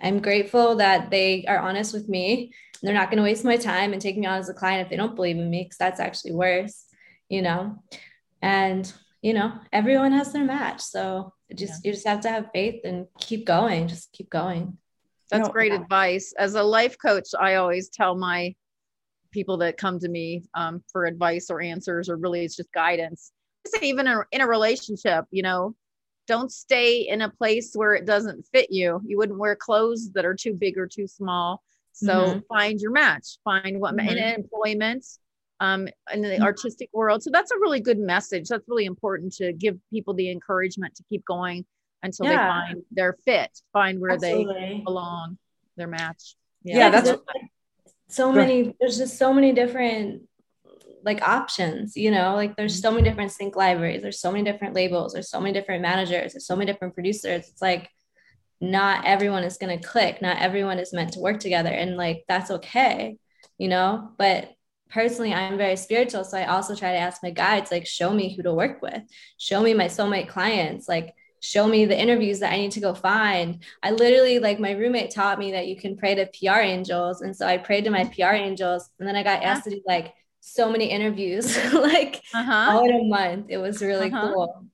I'm 0.01 0.21
grateful 0.21 0.77
that 0.77 1.11
they 1.11 1.45
are 1.47 1.59
honest 1.59 1.93
with 1.93 2.09
me 2.09 2.53
they're 2.83 2.93
not 2.95 3.09
going 3.09 3.17
to 3.17 3.23
waste 3.23 3.45
my 3.45 3.57
time 3.57 3.95
and 3.95 4.03
take 4.03 4.19
me 4.19 4.27
on 4.27 4.39
as 4.39 4.51
a 4.51 4.55
client 4.55 4.83
if 4.83 4.91
they 4.91 4.97
don't 4.97 5.17
believe 5.17 5.39
in 5.39 5.49
me 5.49 5.63
because 5.65 5.79
that's 5.79 6.01
actually 6.01 6.33
worse 6.33 6.85
you 7.31 7.41
know 7.41 7.83
and 8.43 8.93
you 9.25 9.33
know 9.33 9.51
everyone 9.73 10.13
has 10.13 10.33
their 10.35 10.45
match 10.45 10.83
so 10.83 11.33
it 11.49 11.57
just 11.57 11.83
you 11.85 11.93
just 11.93 12.07
have 12.07 12.21
to 12.21 12.29
have 12.29 12.51
faith 12.53 12.83
and 12.85 13.07
keep 13.19 13.47
going 13.47 13.89
just 13.89 14.13
keep 14.13 14.29
going 14.29 14.77
That's 15.31 15.49
No, 15.49 15.53
great 15.53 15.73
yeah. 15.73 15.81
advice. 15.81 16.35
As 16.39 16.55
a 16.55 16.63
life 16.63 16.97
coach, 16.99 17.29
I 17.41 17.55
always 17.57 17.89
tell 17.89 18.15
my 18.15 18.55
people 19.33 19.57
that 19.59 19.79
come 19.79 19.99
to 19.99 20.09
me 20.09 20.45
um, 20.55 20.83
for 20.93 21.07
advice 21.07 21.49
or 21.51 21.63
answers, 21.63 22.09
or 22.11 22.17
really 22.17 22.45
it's 22.45 22.55
just 22.55 22.71
guidance. 22.73 23.33
Even 23.83 24.07
in 24.07 24.19
a, 24.19 24.23
in 24.31 24.41
a 24.43 24.47
relationship, 24.47 25.25
you 25.31 25.43
know, 25.43 25.75
don't 26.29 26.53
stay 26.53 27.09
in 27.09 27.23
a 27.23 27.31
place 27.31 27.73
where 27.75 27.95
it 27.95 28.05
doesn't 28.05 28.47
fit 28.53 28.71
you. 28.71 29.01
You 29.07 29.17
wouldn't 29.17 29.39
wear 29.39 29.57
clothes 29.57 30.11
that 30.13 30.27
are 30.27 30.37
too 30.37 30.53
big 30.53 30.77
or 30.77 30.87
too 30.87 31.07
small. 31.07 31.63
So 31.93 32.13
Mhm. 32.13 32.43
find 32.47 32.79
your 32.79 32.93
match. 32.93 33.39
Find 33.43 33.81
what 33.81 33.95
in 33.95 34.19
Mhm. 34.19 34.35
employment, 34.41 35.05
um, 35.61 35.89
in 36.13 36.23
the 36.23 36.29
Mhm. 36.39 36.43
artistic 36.43 36.91
world. 36.93 37.23
So 37.23 37.31
that's 37.31 37.51
a 37.51 37.59
really 37.59 37.81
good 37.81 37.99
message. 37.99 38.49
That's 38.49 38.69
really 38.69 38.85
important 38.85 39.33
to 39.35 39.53
give 39.53 39.79
people 39.91 40.15
the 40.15 40.31
encouragement 40.31 40.95
to 40.97 41.05
keep 41.05 41.25
going 41.25 41.65
until 42.03 42.27
they 42.27 42.37
find 42.37 42.85
their 42.91 43.15
fit, 43.25 43.51
find 43.73 44.01
where 44.01 44.19
they 44.19 44.45
belong, 44.85 45.39
their 45.77 45.87
match. 45.87 46.37
Yeah, 46.63 46.91
that's- 46.91 47.05
there's, 47.05 47.21
so 48.09 48.33
many 48.33 48.75
there's 48.81 48.99
just 48.99 49.17
so 49.17 49.33
many 49.33 49.53
different 49.53 50.29
like 51.03 51.21
options 51.23 51.97
you 51.97 52.11
know? 52.11 52.35
Like 52.35 52.57
there's 52.57 52.81
so 52.81 52.91
many 52.91 53.03
different 53.03 53.31
sync 53.31 53.57
libraries. 53.57 54.03
There's 54.03 54.21
so 54.21 54.33
many 54.33 54.45
different 54.45 54.75
labels. 54.75 55.13
There's 55.13 55.29
so 55.29 55.41
many 55.41 55.53
different 55.53 55.83
managers. 55.83 56.33
There's 56.33 56.47
so 56.47 56.57
many 56.57 56.71
different 56.71 56.95
producers. 56.95 57.49
It's 57.49 57.63
like 57.63 57.91
not 58.61 59.05
everyone 59.05 59.45
is 59.45 59.59
going 59.59 59.79
to 59.79 59.87
click. 59.87 60.23
Not 60.23 60.39
everyone 60.39 60.79
is 60.79 60.93
meant 60.93 61.13
to 61.13 61.21
work 61.21 61.41
together. 61.41 61.71
And 61.71 61.97
like 61.97 62.25
that's 62.29 62.51
okay 62.51 63.19
you 63.59 63.69
know? 63.69 64.11
But 64.19 64.51
personally 64.91 65.33
i'm 65.33 65.57
very 65.57 65.77
spiritual 65.77 66.25
so 66.25 66.37
i 66.39 66.47
also 66.47 66.75
try 66.75 66.93
to 66.93 66.99
ask 66.99 67.23
my 67.23 67.31
guides 67.31 67.71
like 67.71 67.87
show 67.87 68.13
me 68.13 68.35
who 68.35 68.43
to 68.43 68.53
work 68.53 68.81
with. 68.83 69.03
Show 69.39 69.63
me 69.63 69.75
my 69.75 69.87
soulmate 69.87 70.29
clients 70.29 70.89
like 70.89 71.15
show 71.41 71.67
me 71.67 71.85
the 71.85 71.99
interviews 71.99 72.41
that 72.41 72.53
i 72.53 72.57
need 72.57 72.73
to 72.73 72.81
go 72.81 72.95
find. 72.95 73.63
I 73.83 73.91
literally 73.91 74.39
like 74.39 74.59
my 74.59 74.73
roommate 74.73 75.11
taught 75.11 75.39
me 75.39 75.53
that 75.53 75.67
you 75.67 75.77
can 75.77 75.97
pray 75.97 76.15
to 76.15 76.27
pr 76.27 76.61
angels 76.61 77.23
and 77.23 77.37
so 77.37 77.47
i 77.47 77.59
prayed 77.59 77.85
to 77.85 77.91
my 77.91 78.05
pr 78.05 78.23
angels 78.23 78.89
and 78.99 79.09
then 79.09 79.17
i 79.17 79.23
got 79.23 79.43
asked 79.43 79.65
to 79.65 79.71
do 79.71 79.83
like 79.87 80.15
so 80.45 80.71
many 80.71 80.91
interviews 80.91 81.57
like 81.73 82.23
uh-huh. 82.35 82.77
all 82.77 82.85
in 82.85 82.95
a 82.95 83.05
month. 83.05 83.47
It 83.49 83.57
was 83.57 83.81
really 83.81 84.13
uh-huh. 84.13 84.33
cool. 84.33 84.67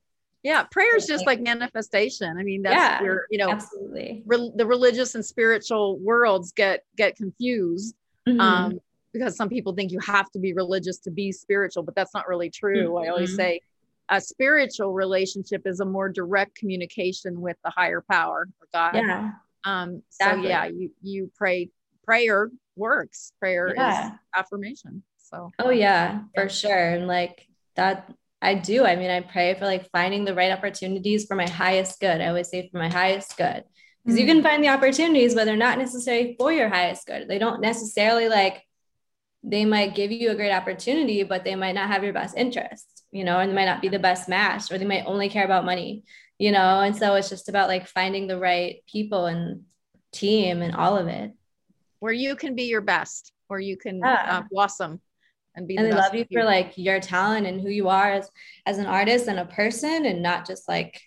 Yeah 0.43 0.65
prayer 0.71 0.97
is 0.97 1.07
just 1.07 1.27
like 1.27 1.41
manifestation. 1.41 2.37
I 2.39 2.43
mean 2.43 2.63
that's 2.63 2.75
yeah, 2.75 3.03
where 3.03 3.27
you 3.31 3.39
know 3.39 3.51
absolutely. 3.51 4.23
re- 4.27 4.53
the 4.55 4.67
religious 4.67 5.15
and 5.15 5.25
spiritual 5.25 5.99
worlds 5.99 6.53
get 6.53 6.83
get 6.97 7.17
confused. 7.17 7.95
Mm-hmm. 8.29 8.41
um 8.41 8.81
because 9.13 9.37
some 9.37 9.49
people 9.49 9.75
think 9.75 9.93
you 9.93 9.99
have 10.01 10.31
to 10.31 10.39
be 10.39 10.53
religious 10.53 10.99
to 10.99 11.11
be 11.11 11.33
spiritual, 11.33 11.83
but 11.83 11.95
that's 11.95 12.15
not 12.15 12.29
really 12.29 12.51
true. 12.51 12.91
Mm-hmm. 12.91 13.05
I 13.05 13.09
always 13.09 13.31
mm-hmm. 13.31 13.37
say 13.37 13.61
a 14.09 14.21
spiritual 14.21 14.93
relationship 14.93 15.63
is 15.67 15.81
a 15.81 15.85
more 15.85 16.09
direct 16.09 16.57
communication 16.57 17.41
with 17.41 17.57
the 17.65 17.71
higher 17.71 18.05
power 18.11 18.49
or 18.61 18.69
God. 18.73 18.95
Yeah. 18.95 19.33
Um, 19.65 20.03
so 20.09 20.35
yeah, 20.37 20.67
you 20.67 20.91
you 21.03 21.31
pray 21.37 21.71
prayer 22.05 22.51
works. 22.77 23.33
Prayer 23.39 23.73
yeah. 23.75 24.07
is 24.07 24.13
affirmation. 24.35 25.03
So 25.19 25.51
oh 25.59 25.71
yeah, 25.71 26.23
for 26.35 26.49
sure. 26.49 26.91
And 26.91 27.07
like 27.07 27.47
that 27.77 28.13
I 28.43 28.55
do. 28.55 28.85
I 28.85 28.97
mean, 28.97 29.11
I 29.11 29.21
pray 29.21 29.55
for 29.55 29.67
like 29.67 29.91
finding 29.91 30.25
the 30.25 30.35
right 30.35 30.53
opportunities 30.53 31.27
for 31.27 31.35
my 31.35 31.49
highest 31.49 32.01
good. 32.01 32.21
I 32.21 32.29
always 32.29 32.49
say 32.49 32.69
for 32.71 32.79
my 32.79 32.89
highest 32.89 33.37
good. 33.37 33.65
Because 34.05 34.19
mm-hmm. 34.19 34.29
you 34.29 34.35
can 34.35 34.43
find 34.43 34.65
the 34.65 34.69
opportunities, 34.69 35.35
but 35.35 35.45
they're 35.45 35.57
not 35.57 35.79
necessarily 35.79 36.35
for 36.39 36.51
your 36.51 36.71
highest 36.71 37.07
good. 37.07 37.29
They 37.29 37.39
don't 37.39 37.61
necessarily 37.61 38.29
like 38.29 38.63
they 39.43 39.65
might 39.65 39.95
give 39.95 40.11
you 40.13 40.31
a 40.31 40.35
great 40.35 40.53
opportunity, 40.53 41.23
but 41.23 41.45
they 41.45 41.55
might 41.55 41.75
not 41.75 41.89
have 41.89 42.05
your 42.05 42.13
best 42.13 42.37
interest, 42.37 43.05
you 43.11 43.25
know, 43.25 43.39
and 43.39 43.51
they 43.51 43.55
might 43.55 43.65
not 43.65 43.81
be 43.81 43.89
the 43.89 43.99
best 43.99 44.29
match, 44.29 44.71
or 44.71 44.79
they 44.79 44.85
might 44.85 45.07
only 45.07 45.29
care 45.29 45.45
about 45.45 45.65
money, 45.65 46.05
you 46.39 46.53
know. 46.53 46.81
And 46.81 46.95
so 46.95 47.15
it's 47.15 47.31
just 47.31 47.49
about 47.49 47.69
like 47.69 47.89
finding 47.89 48.27
the 48.27 48.39
right 48.39 48.83
people 48.87 49.27
and 49.27 49.63
team 50.13 50.63
and 50.63 50.75
all 50.75 50.97
of 50.97 51.09
it. 51.09 51.33
Where 52.01 52.13
you 52.13 52.37
can 52.37 52.55
be 52.55 52.65
your 52.65 52.81
best, 52.81 53.33
where 53.49 53.61
you 53.61 53.77
can 53.77 54.01
yeah. 54.01 54.27
uh, 54.29 54.43
blossom 54.51 55.01
and 55.55 55.67
be. 55.67 55.77
And 55.77 55.87
the 55.87 55.91
they 55.91 55.97
love 55.97 56.15
you 56.15 56.27
for 56.31 56.45
like 56.45 56.75
your 56.77 57.01
talent 57.01 57.47
and 57.47 57.61
who 57.61 57.69
you 57.69 57.89
are 57.89 58.13
as 58.13 58.31
as 58.67 58.79
an 58.79 58.87
artist 58.87 59.27
and 59.27 59.39
a 59.39 59.47
person, 59.47 60.05
and 60.05 60.23
not 60.23 60.47
just 60.47 60.69
like 60.69 61.01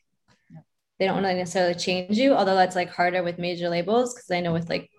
they 1.00 1.06
don't 1.06 1.16
want 1.16 1.26
to 1.28 1.34
necessarily 1.36 1.76
change 1.76 2.18
you. 2.18 2.34
Although 2.34 2.56
that's 2.56 2.76
like 2.76 2.90
harder 2.90 3.22
with 3.22 3.38
major 3.38 3.70
labels 3.70 4.14
because 4.14 4.32
I 4.32 4.40
know 4.40 4.54
with 4.54 4.70
like 4.70 4.90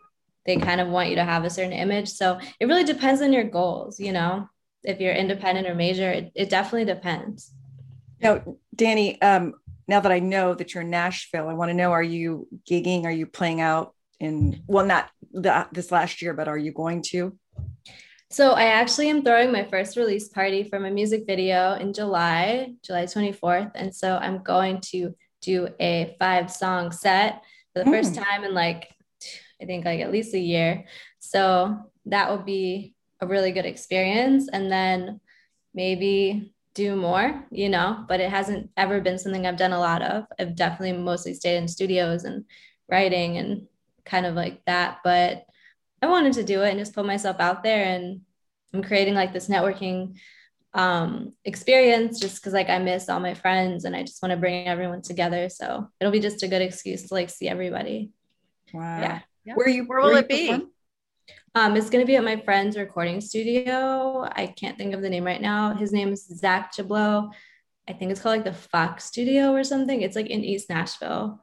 they 0.46 0.56
kind 0.56 0.80
of 0.80 0.88
want 0.88 1.08
you 1.08 1.16
to 1.16 1.24
have 1.24 1.44
a 1.44 1.50
certain 1.50 1.72
image. 1.72 2.08
So 2.08 2.38
it 2.60 2.66
really 2.66 2.84
depends 2.84 3.22
on 3.22 3.32
your 3.32 3.44
goals, 3.44 3.98
you 3.98 4.12
know, 4.12 4.48
if 4.82 5.00
you're 5.00 5.14
independent 5.14 5.66
or 5.66 5.74
major, 5.74 6.10
it, 6.10 6.32
it 6.34 6.50
definitely 6.50 6.84
depends. 6.84 7.52
Now, 8.20 8.42
Danny, 8.74 9.20
um, 9.20 9.54
now 9.88 10.00
that 10.00 10.12
I 10.12 10.18
know 10.18 10.54
that 10.54 10.74
you're 10.74 10.82
in 10.82 10.90
Nashville, 10.90 11.48
I 11.48 11.54
want 11.54 11.70
to 11.70 11.74
know, 11.74 11.92
are 11.92 12.02
you 12.02 12.46
gigging? 12.70 13.04
Are 13.04 13.10
you 13.10 13.26
playing 13.26 13.60
out 13.60 13.94
in, 14.20 14.62
well, 14.66 14.86
not 14.86 15.10
the, 15.32 15.66
this 15.72 15.90
last 15.90 16.22
year, 16.22 16.32
but 16.32 16.48
are 16.48 16.58
you 16.58 16.72
going 16.72 17.02
to? 17.10 17.36
So 18.30 18.52
I 18.52 18.64
actually 18.64 19.10
am 19.10 19.22
throwing 19.22 19.52
my 19.52 19.64
first 19.64 19.96
release 19.96 20.28
party 20.28 20.64
for 20.64 20.80
my 20.80 20.90
music 20.90 21.24
video 21.26 21.74
in 21.74 21.92
July, 21.92 22.74
July 22.82 23.04
24th. 23.04 23.72
And 23.74 23.94
so 23.94 24.16
I'm 24.16 24.42
going 24.42 24.80
to 24.92 25.14
do 25.40 25.68
a 25.78 26.16
five 26.18 26.50
song 26.50 26.90
set 26.90 27.42
for 27.72 27.84
the 27.84 27.90
mm. 27.90 27.92
first 27.92 28.14
time 28.14 28.44
in 28.44 28.54
like 28.54 28.93
I 29.60 29.66
think 29.66 29.84
like 29.84 30.00
at 30.00 30.12
least 30.12 30.34
a 30.34 30.38
year. 30.38 30.84
So 31.20 31.90
that 32.06 32.30
would 32.30 32.44
be 32.44 32.94
a 33.20 33.26
really 33.26 33.52
good 33.52 33.66
experience. 33.66 34.48
And 34.52 34.70
then 34.70 35.20
maybe 35.74 36.54
do 36.74 36.96
more, 36.96 37.44
you 37.50 37.68
know, 37.68 38.04
but 38.08 38.20
it 38.20 38.30
hasn't 38.30 38.70
ever 38.76 39.00
been 39.00 39.18
something 39.18 39.46
I've 39.46 39.56
done 39.56 39.72
a 39.72 39.78
lot 39.78 40.02
of. 40.02 40.24
I've 40.38 40.56
definitely 40.56 40.98
mostly 40.98 41.34
stayed 41.34 41.56
in 41.56 41.68
studios 41.68 42.24
and 42.24 42.44
writing 42.90 43.38
and 43.38 43.66
kind 44.04 44.26
of 44.26 44.34
like 44.34 44.64
that. 44.66 44.98
But 45.04 45.44
I 46.02 46.06
wanted 46.06 46.34
to 46.34 46.44
do 46.44 46.62
it 46.62 46.70
and 46.70 46.78
just 46.78 46.94
put 46.94 47.06
myself 47.06 47.36
out 47.38 47.62
there 47.62 47.84
and 47.84 48.20
I'm 48.72 48.82
creating 48.82 49.14
like 49.14 49.32
this 49.32 49.48
networking 49.48 50.16
um 50.74 51.32
experience 51.44 52.18
just 52.18 52.42
because 52.42 52.52
like 52.52 52.68
I 52.68 52.78
miss 52.78 53.08
all 53.08 53.20
my 53.20 53.34
friends 53.34 53.84
and 53.84 53.94
I 53.94 54.02
just 54.02 54.20
want 54.20 54.32
to 54.32 54.36
bring 54.36 54.66
everyone 54.66 55.02
together. 55.02 55.48
So 55.48 55.88
it'll 56.00 56.12
be 56.12 56.18
just 56.18 56.42
a 56.42 56.48
good 56.48 56.62
excuse 56.62 57.04
to 57.04 57.14
like 57.14 57.30
see 57.30 57.48
everybody. 57.48 58.10
Wow. 58.72 59.00
Yeah. 59.00 59.20
Where 59.44 59.68
you? 59.68 59.84
Where 59.84 60.00
will 60.00 60.08
where 60.08 60.18
it 60.18 60.28
be? 60.28 60.48
Perform? 60.48 60.70
Um, 61.56 61.76
it's 61.76 61.90
going 61.90 62.02
to 62.02 62.06
be 62.06 62.16
at 62.16 62.24
my 62.24 62.40
friend's 62.40 62.76
recording 62.76 63.20
studio. 63.20 64.26
I 64.30 64.48
can't 64.48 64.76
think 64.76 64.92
of 64.92 65.02
the 65.02 65.08
name 65.08 65.24
right 65.24 65.40
now. 65.40 65.74
His 65.74 65.92
name 65.92 66.12
is 66.12 66.26
Zach 66.26 66.74
Jablo. 66.74 67.30
I 67.88 67.92
think 67.92 68.10
it's 68.10 68.20
called 68.20 68.36
like 68.36 68.44
the 68.44 68.52
Fox 68.52 69.04
Studio 69.04 69.52
or 69.52 69.62
something. 69.62 70.00
It's 70.00 70.16
like 70.16 70.26
in 70.26 70.42
East 70.42 70.68
Nashville. 70.68 71.40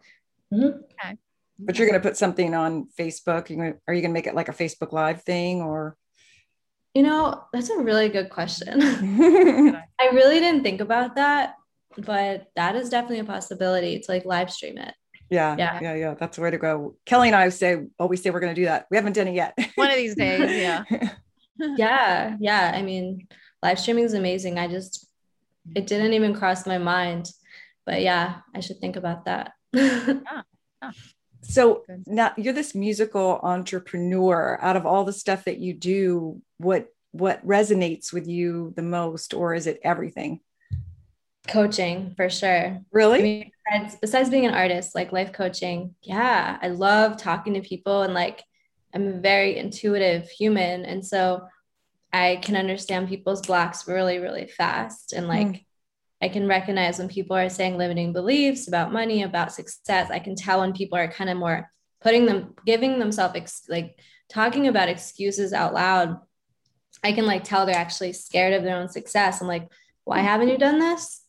Mm-hmm. 0.54 0.66
Okay. 0.66 1.18
But 1.60 1.78
you're 1.78 1.88
going 1.88 2.02
to 2.02 2.06
put 2.08 2.18
something 2.18 2.54
on 2.56 2.88
Facebook. 3.00 3.50
You're 3.50 3.60
going 3.60 3.74
to, 3.74 3.80
are 3.88 3.94
you 3.94 4.02
going 4.02 4.12
to 4.12 4.14
make 4.14 4.28
it 4.28 4.36
like 4.36 4.50
a 4.50 4.54
Facebook 4.54 4.92
Live 4.92 5.22
thing 5.24 5.62
or? 5.62 5.96
You 6.94 7.04
know, 7.04 7.46
that's 7.54 7.70
a 7.70 7.78
really 7.78 8.10
good 8.10 8.30
question. 8.30 8.82
I 8.82 10.10
really 10.12 10.40
didn't 10.40 10.64
think 10.64 10.82
about 10.82 11.16
that, 11.16 11.56
but 11.98 12.48
that 12.56 12.76
is 12.76 12.90
definitely 12.90 13.20
a 13.20 13.26
possibility 13.26 14.00
to 14.00 14.12
like 14.12 14.26
live 14.26 14.52
stream 14.52 14.78
it. 14.78 14.94
Yeah, 15.32 15.56
yeah, 15.58 15.80
yeah, 15.82 15.96
yeah. 15.96 16.14
That's 16.14 16.36
the 16.36 16.44
way 16.44 16.52
to 16.52 16.58
go. 16.58 16.98
Kelly 17.06 17.30
and 17.30 17.36
I 17.36 17.48
say 17.50 17.86
always 17.98 18.22
say 18.22 18.32
we're 18.32 18.42
going 18.42 18.54
to 18.54 18.62
do 18.62 18.66
that. 18.66 18.88
We 18.92 18.98
haven't 18.98 19.14
done 19.14 19.30
it 19.30 19.34
yet. 19.34 19.58
One 19.76 19.90
of 19.90 19.96
these 19.96 20.14
days, 20.14 20.52
yeah. 20.52 20.84
yeah, 21.78 22.36
yeah. 22.38 22.74
I 22.76 22.82
mean, 22.82 23.30
live 23.64 23.80
streaming 23.80 24.04
is 24.04 24.14
amazing. 24.14 24.60
I 24.60 24.68
just 24.68 25.08
it 25.74 25.88
didn't 25.88 26.14
even 26.14 26.36
cross 26.36 26.68
my 26.68 26.78
mind, 26.78 27.32
but 27.86 28.02
yeah, 28.02 28.40
I 28.54 28.60
should 28.60 28.80
think 28.82 28.98
about 28.98 29.24
that. 29.26 29.54
yeah. 29.74 30.20
yeah. 30.82 30.92
So 31.44 31.84
now 32.06 32.34
you're 32.38 32.54
this 32.54 32.76
musical 32.76 33.40
entrepreneur. 33.42 34.60
Out 34.62 34.76
of 34.76 34.86
all 34.86 35.06
the 35.06 35.14
stuff 35.14 35.46
that 35.46 35.60
you 35.60 35.74
do, 35.74 36.42
what 36.58 36.88
what 37.12 37.46
resonates 37.48 38.12
with 38.12 38.28
you 38.28 38.74
the 38.76 38.84
most, 38.84 39.34
or 39.34 39.54
is 39.54 39.66
it 39.66 39.80
everything? 39.82 40.42
Coaching 41.48 42.14
for 42.16 42.30
sure. 42.30 42.80
Really? 42.92 43.20
I 43.20 43.22
mean, 43.22 43.52
besides, 43.66 43.98
besides 44.02 44.30
being 44.30 44.46
an 44.46 44.54
artist, 44.54 44.96
like 44.96 45.12
life 45.12 45.34
coaching, 45.34 45.96
yeah, 46.02 46.58
I 46.62 46.68
love 46.70 47.18
talking 47.18 47.56
to 47.56 47.62
people 47.62 48.04
and 48.04 48.14
like 48.14 48.44
I'm 48.94 49.08
a 49.08 49.20
very 49.20 49.58
intuitive 49.58 50.30
human. 50.30 50.86
And 50.86 51.06
so 51.06 51.48
I 52.14 52.40
can 52.42 52.56
understand 52.56 53.10
people's 53.10 53.46
blocks 53.46 53.88
really, 53.88 54.20
really 54.20 54.48
fast. 54.48 55.14
And 55.14 55.28
like 55.28 55.48
mm. 55.48 55.66
I 56.22 56.30
can 56.30 56.48
recognize 56.48 57.00
when 57.00 57.08
people 57.08 57.36
are 57.36 57.50
saying 57.50 57.78
limiting 57.78 58.14
beliefs 58.14 58.68
about 58.68 58.94
money, 58.94 59.24
about 59.24 59.54
success. 59.54 60.12
I 60.12 60.20
can 60.20 60.36
tell 60.36 60.60
when 60.60 60.74
people 60.74 60.98
are 60.98 61.08
kind 61.08 61.30
of 61.30 61.38
more 61.38 61.72
putting 62.02 62.26
them, 62.26 62.54
giving 62.66 63.00
themselves 63.00 63.36
ex- 63.36 63.66
like 63.70 63.98
talking 64.30 64.68
about 64.68 64.90
excuses 64.90 65.54
out 65.54 65.74
loud. 65.74 66.20
I 67.04 67.14
can 67.14 67.26
like 67.26 67.44
tell 67.44 67.66
they're 67.66 67.76
actually 67.76 68.14
scared 68.14 68.54
of 68.54 68.64
their 68.64 68.78
own 68.78 68.90
success. 68.90 69.42
I'm 69.42 69.48
like, 69.48 69.70
why 70.04 70.20
haven't 70.20 70.50
you 70.50 70.58
done 70.58 70.80
this? 70.80 71.22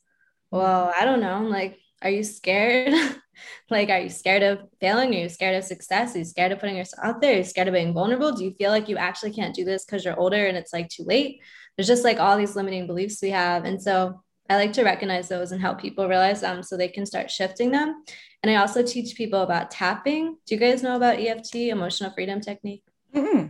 Well, 0.53 0.93
I 0.95 1.07
don't 1.07 1.21
know. 1.21 1.33
I'm 1.33 1.49
like, 1.49 1.79
are 2.03 2.11
you 2.11 2.23
scared? 2.23 2.93
like, 3.71 3.89
are 3.89 4.01
you 4.01 4.11
scared 4.11 4.43
of 4.43 4.61
failing? 4.81 5.15
Are 5.15 5.19
you 5.19 5.29
scared 5.31 5.57
of 5.57 5.65
success? 5.65 6.15
Are 6.15 6.19
you 6.19 6.25
scared 6.27 6.53
of 6.53 6.61
putting 6.61 6.77
yourself 6.77 7.05
out 7.05 7.21
there? 7.23 7.35
Are 7.35 7.39
you 7.39 7.45
scared 7.45 7.69
of 7.69 7.75
being 7.75 7.95
vulnerable? 7.95 8.33
Do 8.33 8.45
you 8.45 8.53
feel 8.53 8.71
like 8.71 8.89
you 8.89 8.99
actually 8.99 9.33
can't 9.33 9.55
do 9.55 9.65
this 9.65 9.87
because 9.87 10.05
you're 10.05 10.21
older 10.21 10.47
and 10.47 10.57
it's 10.57 10.73
like 10.73 10.91
too 10.91 11.05
late? 11.05 11.41
There's 11.77 11.89
just 11.89 12.05
like 12.05 12.21
all 12.21 12.37
these 12.37 12.55
limiting 12.55 12.87
beliefs 12.87 13.23
we 13.23 13.31
have. 13.31 13.65
And 13.65 13.83
so 13.83 14.23
I 14.51 14.57
like 14.57 14.75
to 14.75 14.85
recognize 14.85 15.29
those 15.29 15.53
and 15.53 15.61
help 15.61 15.81
people 15.81 16.07
realize 16.07 16.43
them 16.43 16.63
so 16.63 16.77
they 16.77 16.89
can 16.89 17.07
start 17.07 17.31
shifting 17.31 17.71
them. 17.71 18.05
And 18.43 18.51
I 18.51 18.57
also 18.57 18.83
teach 18.83 19.17
people 19.17 19.41
about 19.41 19.71
tapping. 19.71 20.37
Do 20.47 20.55
you 20.55 20.61
guys 20.61 20.83
know 20.83 20.97
about 20.97 21.19
EFT, 21.19 21.55
emotional 21.55 22.11
freedom 22.11 22.43
technique? 22.43 22.83
Mm-hmm. 23.15 23.47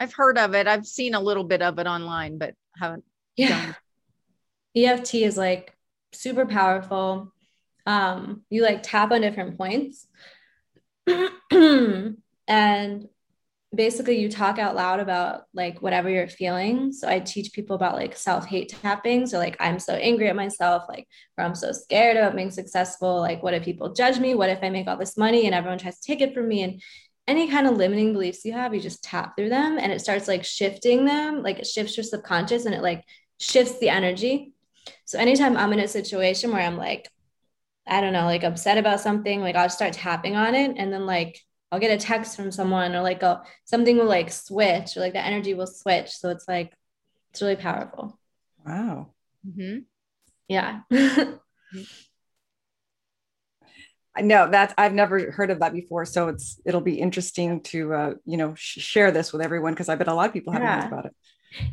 I've 0.00 0.14
heard 0.14 0.36
of 0.36 0.54
it. 0.56 0.66
I've 0.66 0.86
seen 0.86 1.14
a 1.14 1.20
little 1.20 1.44
bit 1.44 1.62
of 1.62 1.78
it 1.78 1.86
online, 1.86 2.38
but 2.38 2.54
haven't. 2.76 3.04
Yeah. 3.36 3.66
Done. 3.66 3.76
EFT 4.74 5.14
is 5.16 5.36
like 5.36 5.76
super 6.12 6.46
powerful. 6.46 7.32
Um, 7.86 8.42
you 8.50 8.62
like 8.62 8.82
tap 8.82 9.10
on 9.12 9.20
different 9.20 9.56
points. 9.56 10.06
And 12.48 13.08
basically 13.74 14.18
you 14.18 14.28
talk 14.28 14.58
out 14.58 14.74
loud 14.74 15.00
about 15.00 15.44
like 15.54 15.80
whatever 15.80 16.10
you're 16.10 16.28
feeling. 16.28 16.92
So 16.92 17.08
i 17.08 17.18
teach 17.18 17.52
people 17.52 17.74
about 17.74 17.94
like 17.94 18.16
self-hate 18.16 18.68
tapping. 18.68 19.26
So 19.26 19.38
like 19.38 19.56
i'm 19.60 19.78
so 19.78 19.94
angry 19.94 20.28
at 20.28 20.36
myself 20.36 20.84
like 20.88 21.08
or 21.38 21.44
i'm 21.44 21.54
so 21.54 21.72
scared 21.72 22.16
about 22.16 22.36
being 22.36 22.50
successful. 22.50 23.20
Like 23.20 23.42
what 23.42 23.54
if 23.54 23.64
people 23.64 23.94
judge 23.94 24.18
me? 24.18 24.34
What 24.34 24.50
if 24.50 24.58
i 24.62 24.68
make 24.68 24.86
all 24.88 24.98
this 24.98 25.16
money 25.16 25.46
and 25.46 25.54
everyone 25.54 25.78
tries 25.78 25.98
to 26.00 26.06
take 26.06 26.20
it 26.20 26.34
from 26.34 26.48
me? 26.48 26.62
And 26.62 26.82
any 27.28 27.48
kind 27.48 27.66
of 27.66 27.76
limiting 27.76 28.12
beliefs 28.12 28.44
you 28.44 28.52
have 28.52 28.74
you 28.74 28.80
just 28.80 29.02
tap 29.02 29.36
through 29.36 29.48
them 29.48 29.78
and 29.78 29.92
it 29.92 30.00
starts 30.00 30.28
like 30.28 30.44
shifting 30.44 31.04
them. 31.06 31.42
Like 31.42 31.58
it 31.58 31.66
shifts 31.66 31.96
your 31.96 32.04
subconscious 32.04 32.66
and 32.66 32.74
it 32.74 32.82
like 32.82 33.04
shifts 33.38 33.78
the 33.78 33.88
energy 33.88 34.52
so 35.04 35.18
anytime 35.18 35.56
i'm 35.56 35.72
in 35.72 35.80
a 35.80 35.88
situation 35.88 36.50
where 36.52 36.62
i'm 36.62 36.76
like 36.76 37.08
I 37.84 38.00
don't 38.00 38.12
know, 38.12 38.26
like 38.26 38.44
upset 38.44 38.78
about 38.78 39.00
something, 39.00 39.40
like 39.40 39.56
I'll 39.56 39.68
start 39.68 39.92
tapping 39.92 40.36
on 40.36 40.54
it 40.54 40.76
and 40.76 40.92
then 40.92 41.04
like 41.04 41.40
I'll 41.72 41.80
get 41.80 41.90
a 41.90 41.96
text 41.96 42.36
from 42.36 42.52
someone 42.52 42.94
or 42.94 43.00
like 43.02 43.24
a 43.24 43.42
something 43.64 43.96
will 43.98 44.06
like 44.06 44.30
switch 44.30 44.96
or 44.96 45.00
like 45.00 45.14
the 45.14 45.18
energy 45.24 45.52
will 45.54 45.66
switch. 45.66 46.10
So 46.10 46.28
it's 46.30 46.46
like 46.46 46.72
it's 47.32 47.42
really 47.42 47.56
powerful. 47.56 48.16
Wow. 48.64 49.14
Mm-hmm. 49.44 49.78
Yeah. 50.46 50.82
I 54.14 54.20
know 54.20 54.48
that 54.50 54.74
I've 54.78 54.94
never 54.94 55.32
heard 55.32 55.50
of 55.50 55.60
that 55.60 55.72
before, 55.72 56.04
so 56.04 56.28
it's 56.28 56.60
it'll 56.64 56.82
be 56.82 57.00
interesting 57.00 57.62
to 57.62 57.94
uh, 57.94 58.14
you 58.24 58.36
know 58.36 58.54
sh- 58.54 58.78
share 58.78 59.10
this 59.10 59.32
with 59.32 59.42
everyone 59.42 59.72
because 59.72 59.88
I 59.88 59.94
bet 59.96 60.06
a 60.08 60.14
lot 60.14 60.28
of 60.28 60.32
people 60.34 60.52
haven't 60.52 60.68
Yeah. 60.68 60.82
heard 60.82 60.92
about 60.92 61.06
it. 61.06 61.14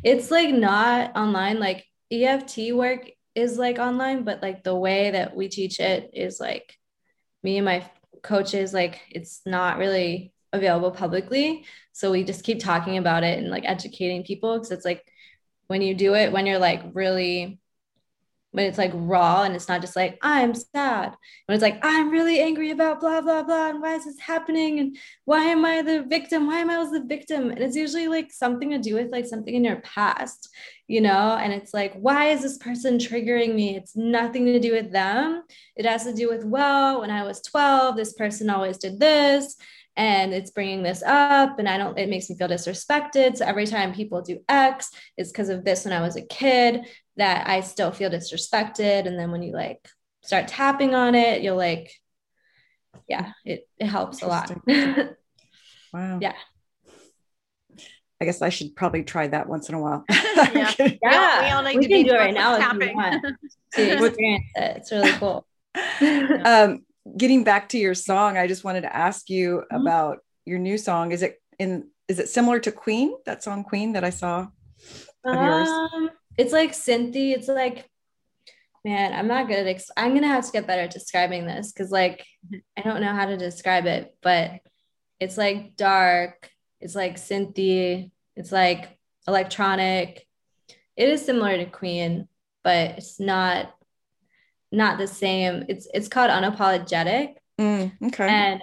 it's 0.02 0.30
like 0.30 0.52
not 0.52 1.16
online. 1.16 1.60
Like 1.60 1.84
EFT 2.10 2.72
work 2.72 3.10
is 3.34 3.58
like 3.58 3.78
online, 3.78 4.24
but 4.24 4.42
like 4.42 4.64
the 4.64 4.74
way 4.74 5.12
that 5.12 5.36
we 5.36 5.48
teach 5.48 5.80
it 5.80 6.10
is 6.12 6.40
like 6.40 6.76
me 7.42 7.58
and 7.58 7.64
my 7.64 7.88
coaches, 8.22 8.74
like 8.74 9.00
it's 9.10 9.40
not 9.46 9.78
really 9.78 10.32
available 10.52 10.90
publicly. 10.90 11.64
So 11.92 12.10
we 12.10 12.24
just 12.24 12.44
keep 12.44 12.60
talking 12.60 12.98
about 12.98 13.22
it 13.22 13.38
and 13.38 13.50
like 13.50 13.64
educating 13.64 14.24
people 14.24 14.54
because 14.54 14.72
it's 14.72 14.84
like 14.84 15.04
when 15.68 15.82
you 15.82 15.94
do 15.94 16.14
it, 16.14 16.32
when 16.32 16.46
you're 16.46 16.58
like 16.58 16.82
really 16.92 17.60
when 18.52 18.66
it's 18.66 18.78
like 18.78 18.92
raw 18.94 19.42
and 19.42 19.54
it's 19.54 19.68
not 19.68 19.80
just 19.80 19.96
like 19.96 20.18
i'm 20.22 20.54
sad. 20.54 21.16
When 21.46 21.54
it's 21.54 21.62
like 21.62 21.78
i'm 21.82 22.10
really 22.10 22.40
angry 22.40 22.70
about 22.70 23.00
blah 23.00 23.20
blah 23.20 23.42
blah 23.42 23.70
and 23.70 23.80
why 23.80 23.94
is 23.94 24.04
this 24.04 24.18
happening 24.18 24.78
and 24.78 24.96
why 25.24 25.44
am 25.44 25.64
i 25.64 25.82
the 25.82 26.02
victim? 26.02 26.46
Why 26.46 26.58
am 26.58 26.70
i 26.70 26.78
was 26.78 26.90
the 26.90 27.04
victim? 27.04 27.50
And 27.50 27.60
it's 27.60 27.76
usually 27.76 28.08
like 28.08 28.32
something 28.32 28.70
to 28.70 28.78
do 28.78 28.94
with 28.94 29.10
like 29.12 29.26
something 29.26 29.54
in 29.54 29.64
your 29.64 29.80
past 29.80 30.48
you 30.86 31.00
know? 31.00 31.38
And 31.40 31.52
it's 31.52 31.72
like 31.72 31.94
why 31.94 32.30
is 32.30 32.42
this 32.42 32.58
person 32.58 32.98
triggering 32.98 33.54
me? 33.54 33.76
It's 33.76 33.96
nothing 33.96 34.46
to 34.46 34.58
do 34.58 34.72
with 34.72 34.90
them. 34.90 35.44
It 35.76 35.86
has 35.86 36.04
to 36.04 36.12
do 36.12 36.28
with 36.28 36.44
well 36.44 37.00
when 37.00 37.10
i 37.10 37.22
was 37.22 37.42
12 37.42 37.96
this 37.96 38.12
person 38.12 38.50
always 38.50 38.78
did 38.78 38.98
this 39.00 39.56
and 39.96 40.32
it's 40.32 40.50
bringing 40.50 40.82
this 40.82 41.02
up 41.02 41.58
and 41.58 41.68
i 41.68 41.76
don't 41.76 41.98
it 41.98 42.08
makes 42.08 42.30
me 42.30 42.36
feel 42.36 42.48
disrespected 42.48 43.36
so 43.36 43.44
every 43.44 43.66
time 43.66 43.92
people 43.92 44.22
do 44.22 44.38
x 44.48 44.90
it's 45.16 45.30
because 45.30 45.48
of 45.48 45.64
this 45.64 45.84
when 45.84 45.92
i 45.92 46.00
was 46.00 46.16
a 46.16 46.22
kid 46.22 46.86
that 47.20 47.48
I 47.48 47.60
still 47.60 47.92
feel 47.92 48.10
disrespected. 48.10 49.06
And 49.06 49.18
then 49.18 49.30
when 49.30 49.42
you 49.42 49.52
like 49.52 49.88
start 50.22 50.48
tapping 50.48 50.94
on 50.94 51.14
it, 51.14 51.42
you'll 51.42 51.56
like, 51.56 51.92
yeah, 53.08 53.32
it, 53.44 53.68
it 53.78 53.86
helps 53.86 54.22
a 54.22 54.26
lot. 54.26 54.50
Wow. 55.92 56.20
Yeah. 56.22 56.34
I 58.20 58.24
guess 58.24 58.42
I 58.42 58.48
should 58.48 58.76
probably 58.76 59.02
try 59.02 59.26
that 59.26 59.48
once 59.48 59.68
in 59.68 59.74
a 59.74 59.80
while. 59.80 60.04
Yeah. 60.54 60.72
yeah. 61.02 61.40
we 61.44 61.50
all 61.50 61.62
need 61.64 61.76
we 61.78 61.82
to 61.82 61.88
can 61.88 62.02
be 62.04 62.08
do 62.08 62.14
it 62.14 62.18
right 62.18 62.32
now 62.32 62.58
some 62.60 62.80
if 62.80 62.90
you 62.90 62.96
want 62.96 63.22
to 63.74 64.06
experience 64.06 64.44
it. 64.54 64.76
It's 64.76 64.92
really 64.92 65.10
cool. 65.14 65.46
um, 66.46 66.84
getting 67.16 67.42
back 67.42 67.70
to 67.70 67.78
your 67.78 67.94
song, 67.94 68.38
I 68.38 68.46
just 68.46 68.62
wanted 68.62 68.82
to 68.82 68.94
ask 68.96 69.28
you 69.28 69.64
Mhm. 69.72 69.80
about 69.80 70.18
your 70.44 70.60
new 70.60 70.78
song. 70.78 71.10
Is 71.10 71.22
it 71.22 71.42
in? 71.58 71.88
Is 72.06 72.20
it 72.20 72.28
similar 72.28 72.60
to 72.60 72.70
Queen? 72.70 73.14
That 73.26 73.42
song 73.42 73.64
Queen 73.64 73.92
that 73.94 74.04
I 74.04 74.10
saw 74.10 74.46
of 75.24 75.34
yours? 75.42 76.10
It's 76.36 76.52
like 76.52 76.72
synthy. 76.72 77.34
It's 77.34 77.48
like, 77.48 77.88
man, 78.84 79.12
I'm 79.12 79.28
not 79.28 79.48
good 79.48 79.58
at. 79.58 79.66
Ex- 79.66 79.90
I'm 79.96 80.14
gonna 80.14 80.28
have 80.28 80.46
to 80.46 80.52
get 80.52 80.66
better 80.66 80.82
at 80.82 80.90
describing 80.90 81.46
this 81.46 81.72
because, 81.72 81.90
like, 81.90 82.24
I 82.76 82.82
don't 82.82 83.00
know 83.00 83.12
how 83.12 83.26
to 83.26 83.36
describe 83.36 83.86
it, 83.86 84.14
but 84.22 84.52
it's 85.18 85.36
like 85.36 85.76
dark. 85.76 86.50
It's 86.80 86.94
like 86.94 87.16
synthy. 87.16 88.10
It's 88.36 88.52
like 88.52 88.98
electronic. 89.28 90.26
It 90.96 91.08
is 91.08 91.24
similar 91.24 91.56
to 91.56 91.66
Queen, 91.66 92.28
but 92.64 92.92
it's 92.98 93.20
not 93.20 93.74
not 94.72 94.98
the 94.98 95.06
same. 95.06 95.64
It's 95.68 95.88
it's 95.92 96.08
called 96.08 96.30
unapologetic. 96.30 97.34
Mm, 97.60 97.92
okay. 98.04 98.28
And 98.28 98.62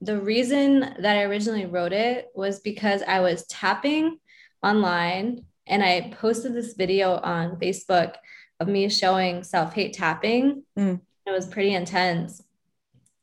the 0.00 0.20
reason 0.20 0.80
that 0.80 1.16
I 1.16 1.22
originally 1.22 1.66
wrote 1.66 1.92
it 1.92 2.28
was 2.34 2.60
because 2.60 3.02
I 3.02 3.20
was 3.20 3.46
tapping 3.46 4.18
online 4.62 5.44
and 5.66 5.82
I 5.82 6.14
posted 6.20 6.54
this 6.54 6.74
video 6.74 7.16
on 7.16 7.56
Facebook 7.56 8.14
of 8.60 8.68
me 8.68 8.88
showing 8.88 9.42
self 9.42 9.74
hate 9.74 9.94
tapping. 9.94 10.62
Mm. 10.78 11.00
It 11.26 11.30
was 11.30 11.46
pretty 11.46 11.74
intense. 11.74 12.42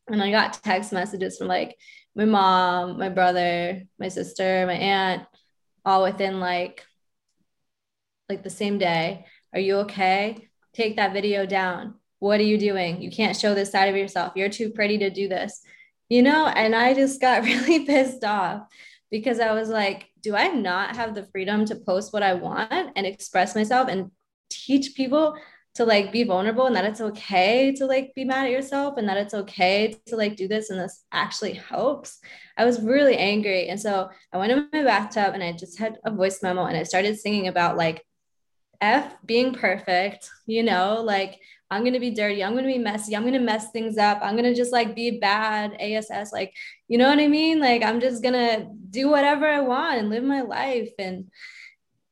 And 0.07 0.21
I 0.21 0.31
got 0.31 0.61
text 0.61 0.91
messages 0.91 1.37
from 1.37 1.47
like 1.47 1.77
my 2.15 2.25
mom, 2.25 2.97
my 2.97 3.09
brother, 3.09 3.81
my 3.97 4.09
sister, 4.09 4.65
my 4.67 4.73
aunt, 4.73 5.23
all 5.85 6.03
within 6.03 6.39
like 6.39 6.85
like 8.29 8.43
the 8.43 8.49
same 8.49 8.77
day. 8.77 9.25
Are 9.53 9.59
you 9.59 9.77
okay? 9.79 10.49
Take 10.73 10.95
that 10.97 11.13
video 11.13 11.45
down. 11.45 11.95
What 12.19 12.39
are 12.39 12.43
you 12.43 12.57
doing? 12.57 13.01
You 13.01 13.11
can't 13.11 13.37
show 13.37 13.53
this 13.53 13.71
side 13.71 13.89
of 13.89 13.95
yourself. 13.95 14.33
You're 14.35 14.49
too 14.49 14.69
pretty 14.69 14.97
to 14.99 15.09
do 15.09 15.27
this. 15.27 15.61
You 16.09 16.21
know, 16.21 16.47
and 16.47 16.75
I 16.75 16.93
just 16.93 17.21
got 17.21 17.43
really 17.43 17.85
pissed 17.85 18.23
off 18.23 18.67
because 19.13 19.39
I 19.39 19.51
was 19.51 19.69
like, 19.69 20.09
do 20.23 20.35
I 20.35 20.47
not 20.47 20.95
have 20.95 21.13
the 21.13 21.27
freedom 21.27 21.65
to 21.65 21.75
post 21.75 22.13
what 22.13 22.23
I 22.23 22.33
want 22.33 22.93
and 22.95 23.05
express 23.05 23.53
myself 23.53 23.87
and 23.87 24.09
teach 24.49 24.95
people 24.95 25.37
to 25.75 25.85
like 25.85 26.11
be 26.11 26.23
vulnerable 26.23 26.65
and 26.65 26.75
that 26.75 26.85
it's 26.85 26.99
okay 26.99 27.71
to 27.73 27.85
like 27.85 28.15
be 28.15 28.25
mad 28.25 28.45
at 28.45 28.51
yourself 28.51 28.95
and 28.97 29.07
that 29.07 29.17
it's 29.17 29.35
okay 29.35 29.95
to 30.07 30.15
like 30.15 30.35
do 30.35 30.47
this 30.47 30.71
and 30.71 30.79
this 30.79 31.03
actually 31.11 31.53
helps. 31.53 32.17
I 32.57 32.65
was 32.65 32.81
really 32.81 33.15
angry. 33.15 33.69
And 33.69 33.79
so 33.79 34.09
I 34.31 34.37
went 34.37 34.51
in 34.51 34.67
my 34.73 34.83
bathtub 34.83 35.35
and 35.35 35.43
I 35.43 35.51
just 35.51 35.77
had 35.77 35.99
a 36.03 36.09
voice 36.09 36.41
memo 36.41 36.65
and 36.65 36.75
I 36.75 36.81
started 36.81 37.19
singing 37.19 37.47
about 37.47 37.77
like 37.77 38.03
F 38.83 39.13
being 39.25 39.53
perfect, 39.53 40.29
you 40.45 40.61
know, 40.63 41.01
like 41.01 41.39
I'm 41.71 41.83
to 41.85 41.99
be 41.99 42.11
dirty. 42.11 42.43
I'm 42.43 42.53
to 42.55 42.63
be 42.63 42.77
messy. 42.77 43.15
I'm 43.15 43.25
to 43.31 43.39
mess 43.39 43.71
things 43.71 43.97
up. 43.97 44.19
I'm 44.21 44.35
to 44.37 44.53
just 44.53 44.71
like 44.71 44.95
be 44.95 45.19
bad 45.19 45.75
ASS. 45.79 46.31
Like, 46.31 46.53
you 46.87 46.97
know 46.99 47.09
what 47.09 47.19
I 47.19 47.27
mean? 47.27 47.59
Like, 47.59 47.81
I'm 47.81 47.99
just 47.99 48.21
to 48.21 48.67
do 48.91 49.09
whatever 49.09 49.47
I 49.47 49.61
want 49.61 49.97
and 49.99 50.09
live 50.09 50.23
my 50.23 50.41
life. 50.41 50.91
And 50.99 51.31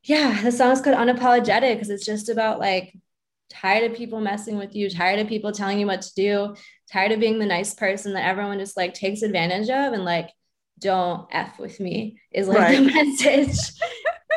yeah, 0.04 0.42
the 0.42 0.52
song's 0.52 0.82
called 0.82 0.98
Unapologetic 0.98 1.76
because 1.76 1.90
it's 1.92 2.06
just 2.06 2.30
about 2.30 2.60
like 2.60 2.98
tired 3.52 3.92
of 3.92 3.96
people 3.98 4.20
messing 4.20 4.58
with 4.58 4.76
you, 4.76 4.90
tired 4.90 5.20
of 5.20 5.28
people 5.28 5.52
telling 5.52 5.80
you 5.80 5.86
what 5.86 6.02
to 6.02 6.14
do, 6.16 6.56
tired 6.92 7.12
of 7.12 7.20
being 7.20 7.38
the 7.38 7.46
nice 7.46 7.76
person 7.76 8.14
that 8.14 8.26
everyone 8.26 8.58
just 8.58 8.78
like 8.78 8.94
takes 8.96 9.22
advantage 9.22 9.70
of 9.70 9.94
and 9.94 10.06
like, 10.06 10.32
don't 10.80 11.28
F 11.32 11.60
with 11.60 11.80
me 11.80 12.18
is 12.32 12.48
like 12.48 12.58
Right. 12.58 12.78
the 12.78 12.92
message. 12.96 13.60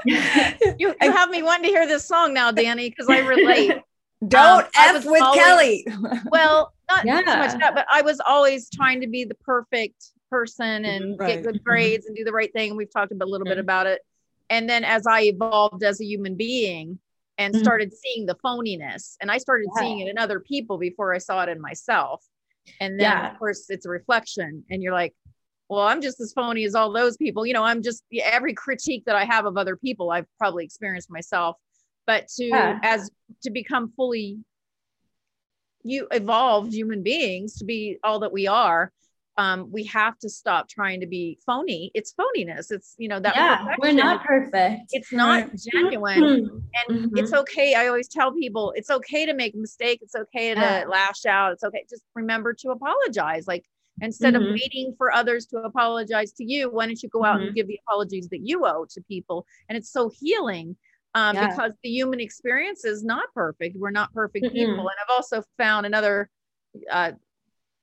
You, 0.78 0.94
you 1.00 1.12
have 1.12 1.30
me 1.30 1.42
wanting 1.42 1.64
to 1.64 1.68
hear 1.68 1.86
this 1.86 2.06
song 2.06 2.32
now, 2.34 2.50
Danny, 2.50 2.90
because 2.90 3.08
I 3.08 3.18
relate. 3.20 3.72
Don't 4.28 4.64
Um, 4.64 4.70
F 4.96 5.04
with 5.04 5.20
always- 5.22 5.40
Kelly. 5.42 5.86
well, 6.30 6.72
not 6.88 7.02
so 7.26 7.36
much 7.36 7.58
that, 7.58 7.74
but 7.74 7.86
I 7.92 8.02
was 8.02 8.20
always 8.24 8.70
trying 8.70 9.00
to 9.02 9.06
be 9.06 9.24
the 9.24 9.34
perfect 9.34 10.02
person 10.30 10.84
and 10.84 11.18
Right. 11.18 11.34
get 11.34 11.44
good 11.44 11.62
grades 11.62 12.06
and 12.06 12.16
do 12.16 12.24
the 12.24 12.32
right 12.32 12.52
thing. 12.52 12.70
And 12.70 12.76
we've 12.78 12.92
talked 12.92 13.12
a 13.12 13.26
little 13.26 13.44
bit 13.44 13.58
Mhm. 13.58 13.62
about 13.62 13.86
it. 13.86 14.00
And 14.50 14.68
then 14.68 14.82
as 14.84 15.06
I 15.06 15.22
evolved 15.22 15.82
as 15.84 16.00
a 16.00 16.04
human 16.04 16.36
being 16.36 16.98
and 17.38 17.54
started 17.56 17.92
seeing 17.92 18.26
the 18.26 18.36
phoniness, 18.36 19.16
and 19.20 19.30
I 19.30 19.38
started 19.38 19.68
Yeah. 19.76 19.82
seeing 19.82 19.98
it 20.00 20.08
in 20.08 20.18
other 20.18 20.40
people 20.40 20.78
before 20.78 21.14
I 21.14 21.18
saw 21.18 21.42
it 21.42 21.48
in 21.48 21.60
myself. 21.60 22.24
And 22.80 22.98
then, 22.98 23.10
Yeah. 23.10 23.32
of 23.32 23.38
course, 23.38 23.68
it's 23.68 23.84
a 23.86 23.90
reflection, 23.90 24.64
and 24.70 24.82
you're 24.82 24.92
like, 24.94 25.14
well, 25.68 25.80
I'm 25.80 26.00
just 26.02 26.20
as 26.20 26.32
phony 26.32 26.64
as 26.64 26.74
all 26.74 26.92
those 26.92 27.16
people. 27.16 27.46
You 27.46 27.54
know, 27.54 27.64
I'm 27.64 27.82
just 27.82 28.04
every 28.22 28.54
critique 28.54 29.04
that 29.06 29.16
I 29.16 29.24
have 29.24 29.46
of 29.46 29.56
other 29.56 29.76
people, 29.76 30.10
I've 30.10 30.26
probably 30.38 30.64
experienced 30.64 31.10
myself. 31.10 31.56
But 32.06 32.28
to 32.36 32.44
Yeah. 32.44 32.78
as 32.82 33.10
to 33.42 33.50
become 33.50 33.92
fully 33.96 34.38
you 35.84 36.08
evolved 36.10 36.72
human 36.72 37.02
beings 37.02 37.58
to 37.58 37.64
be 37.64 37.98
all 38.02 38.18
that 38.20 38.32
we 38.32 38.46
are 38.46 38.90
um, 39.36 39.70
we 39.70 39.84
have 39.84 40.18
to 40.20 40.30
stop 40.30 40.68
trying 40.68 41.00
to 41.00 41.06
be 41.06 41.38
phony 41.44 41.90
it's 41.94 42.14
phoniness 42.14 42.70
it's 42.70 42.94
you 42.98 43.08
know 43.08 43.20
that 43.20 43.34
yeah, 43.36 43.58
we're 43.78 43.92
not 43.92 44.24
perfect. 44.24 44.82
it's 44.92 45.12
not 45.12 45.48
genuine 45.56 46.24
and 46.88 47.12
Mhm. 47.12 47.18
it's 47.18 47.32
okay 47.32 47.74
i 47.74 47.86
always 47.86 48.08
tell 48.08 48.32
people 48.32 48.72
it's 48.76 48.90
okay 48.90 49.26
to 49.26 49.34
make 49.34 49.54
a 49.54 49.58
mistake 49.58 49.98
it's 50.02 50.14
okay 50.14 50.54
to 50.54 50.60
Yeah. 50.60 50.84
lash 50.88 51.26
out 51.26 51.52
it's 51.52 51.64
okay 51.64 51.84
just 51.90 52.02
remember 52.14 52.54
to 52.54 52.70
apologize 52.70 53.46
like 53.46 53.64
instead 54.00 54.34
of 54.34 54.42
Mhm. 54.42 54.50
waiting 54.52 54.94
for 54.98 55.12
others 55.12 55.46
to 55.46 55.58
apologize 55.58 56.32
to 56.32 56.44
you 56.44 56.68
why 56.70 56.86
don't 56.86 57.02
you 57.02 57.08
go 57.08 57.24
out 57.24 57.38
Mhm. 57.40 57.46
and 57.46 57.54
give 57.54 57.66
the 57.68 57.78
apologies 57.86 58.28
that 58.28 58.40
you 58.40 58.66
owe 58.66 58.84
to 58.90 59.00
people 59.02 59.46
and 59.68 59.76
it's 59.78 59.90
so 59.90 60.08
healing 60.08 60.76
um, 61.14 61.34
Yeah. 61.36 61.46
because 61.48 61.72
the 61.82 61.88
human 61.90 62.18
experience 62.20 62.84
is 62.84 63.04
not 63.04 63.32
perfect 63.34 63.76
we're 63.76 63.90
not 63.90 64.12
perfect 64.12 64.46
Mm-mm. 64.46 64.52
people 64.52 64.80
and 64.80 64.98
i've 65.02 65.14
also 65.14 65.42
found 65.58 65.86
another 65.86 66.28
uh, 66.90 67.12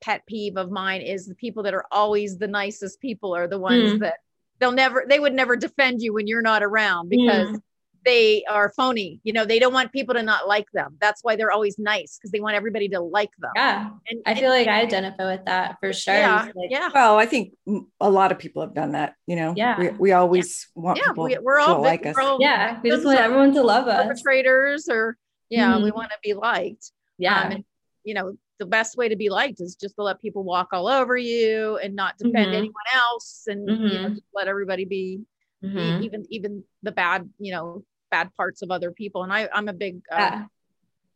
pet 0.01 0.25
peeve 0.25 0.57
of 0.57 0.69
mine 0.71 1.01
is 1.01 1.27
the 1.27 1.35
people 1.35 1.63
that 1.63 1.73
are 1.73 1.85
always 1.91 2.37
the 2.37 2.47
nicest 2.47 2.99
people 2.99 3.33
are 3.35 3.47
the 3.47 3.59
ones 3.59 3.93
Mm. 3.93 3.99
that 3.99 4.15
they'll 4.59 4.71
never 4.71 5.05
they 5.07 5.19
would 5.19 5.33
never 5.33 5.55
defend 5.55 6.01
you 6.01 6.13
when 6.13 6.27
you're 6.27 6.41
not 6.41 6.61
around 6.63 7.07
because 7.07 7.49
Mm. 7.49 7.61
They 8.03 8.43
are 8.49 8.71
phony 8.75 9.19
you 9.23 9.31
know 9.33 9.45
they 9.45 9.59
don't 9.59 9.73
want 9.73 9.91
people 9.91 10.13
to 10.15 10.23
not 10.23 10.47
like 10.47 10.65
them 10.73 10.97
that's 10.99 11.23
why 11.23 11.35
they're 11.35 11.51
always 11.51 11.77
nice 11.77 12.17
because 12.17 12.31
they 12.31 12.39
want 12.39 12.55
everybody 12.55 12.89
to 12.89 12.99
like 12.99 13.31
them 13.39 13.51
Yeah, 13.55 13.89
and 14.09 14.21
I 14.25 14.35
feel 14.35 14.49
like 14.49 14.67
I 14.67 14.81
identify 14.81 15.25
with 15.31 15.45
that 15.45 15.77
for 15.79 15.93
sure. 15.93 16.13
yeah 16.15 16.45
like, 16.55 16.71
yeah 16.71 16.89
well, 16.93 17.17
I 17.17 17.25
think 17.25 17.53
a 17.99 18.09
lot 18.09 18.31
of 18.31 18.39
people 18.39 18.61
have 18.63 18.73
done 18.73 18.93
that. 18.93 19.15
You 19.27 19.35
know, 19.35 19.53
Yeah. 19.55 19.77
we, 19.79 19.89
we 19.89 20.11
always 20.11 20.67
want 20.75 20.97
yeah 20.97 21.11
people 21.11 21.25
we, 21.25 21.37
we're 21.37 21.57
to 21.57 21.63
all 21.63 21.81
like 21.81 22.05
us. 22.05 22.15
we're 22.15 22.23
all 22.23 22.37
yeah, 22.39 22.79
we 22.83 22.89
just 22.89 23.05
want 23.05 23.19
everyone 23.19 23.53
to 23.53 23.61
love 23.63 23.87
us. 23.87 24.07
perpetrators 24.07 24.87
or 24.89 25.17
yeah 25.49 25.77
we 25.77 25.91
Mhm. 25.91 25.95
want 25.95 26.09
to 26.11 26.17
be 26.23 26.33
liked 26.33 26.91
Yeah, 27.17 27.45
um, 27.45 27.51
and, 27.51 27.63
you 28.03 28.13
know 28.13 28.35
the 28.59 28.65
best 28.65 28.95
way 28.95 29.09
to 29.09 29.15
be 29.15 29.29
liked 29.29 29.59
is 29.59 29.75
just 29.75 29.95
to 29.95 30.03
let 30.03 30.19
people 30.21 30.43
walk 30.43 30.69
all 30.71 30.87
over 30.87 31.17
you 31.17 31.77
and 31.83 31.95
not 31.95 32.17
defend 32.17 32.51
Mhm. 32.51 32.57
anyone 32.57 32.89
else 32.93 33.43
and 33.47 33.67
you 33.67 33.99
know, 33.99 34.07
Mhm. 34.09 34.15
just 34.15 34.23
let 34.35 34.47
everybody 34.47 34.85
be, 34.85 35.21
be 35.61 35.67
Mhm. 35.67 36.01
even 36.03 36.25
even 36.29 36.63
the 36.83 36.91
bad 36.91 37.27
you 37.39 37.51
know 37.53 37.83
bad 38.11 38.29
parts 38.35 38.61
of 38.61 38.69
other 38.69 38.91
people 38.91 39.23
and 39.23 39.33
I, 39.33 39.49
i'm 39.53 39.67
a 39.69 39.73
big 39.73 40.01
uh, 40.11 40.17
Yeah. 40.19 40.45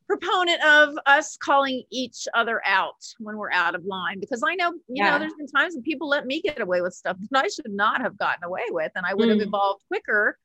proponent 0.08 0.64
of 0.64 0.96
us 1.06 1.36
calling 1.38 1.84
each 1.92 2.28
other 2.34 2.62
out 2.66 2.96
when 3.20 3.38
we're 3.38 3.52
out 3.52 3.74
of 3.76 3.84
line 3.86 4.20
because 4.20 4.44
I 4.48 4.54
know, 4.54 4.72
you 4.72 5.04
Yeah. 5.04 5.12
know, 5.12 5.20
there's 5.20 5.34
been 5.34 5.48
times 5.48 5.74
when 5.74 5.82
people 5.82 6.08
let 6.08 6.28
me 6.28 6.42
get 6.42 6.62
away 6.62 6.82
with 6.82 6.94
stuff 6.94 7.18
that 7.32 7.44
I 7.46 7.48
should 7.48 7.72
not 7.72 8.02
have 8.02 8.16
gotten 8.16 8.44
away 8.44 8.66
with, 8.70 8.92
and 8.96 9.04
I 9.04 9.16
would 9.16 9.30
have 9.30 9.40
Mm. 9.40 9.48
evolved 9.48 9.84
quicker. 9.88 10.38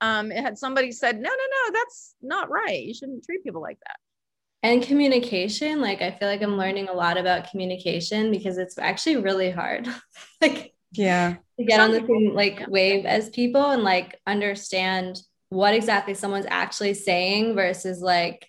Um, 0.00 0.30
had 0.30 0.56
somebody 0.56 0.90
said, 0.90 1.16
no, 1.20 1.28
no, 1.28 1.36
no, 1.36 1.72
that's 1.74 2.14
not 2.22 2.48
right. 2.50 2.82
You 2.82 2.94
shouldn't 2.94 3.24
treat 3.24 3.44
people 3.44 3.60
like 3.60 3.78
that. 3.86 3.98
and 4.62 4.82
communication 4.82 5.82
like 5.82 6.00
i 6.00 6.10
feel 6.10 6.26
like 6.28 6.40
i'm 6.42 6.56
learning 6.56 6.88
a 6.88 6.92
lot 6.94 7.18
about 7.18 7.50
communication 7.50 8.30
because 8.30 8.56
it's 8.56 8.78
actually 8.78 9.16
really 9.18 9.50
hard 9.50 9.86
like 10.40 10.72
Yeah. 10.92 11.36
to 11.58 11.64
get 11.66 11.80
on 11.80 11.90
the 11.92 12.00
same 12.06 12.32
like 12.34 12.60
yeah. 12.60 12.66
wave 12.68 13.04
as 13.04 13.28
people 13.28 13.66
and 13.72 13.82
like 13.82 14.18
understand 14.26 15.20
what 15.54 15.72
exactly 15.72 16.14
someone's 16.14 16.46
actually 16.48 16.94
saying 16.94 17.54
versus 17.54 18.02
like 18.02 18.48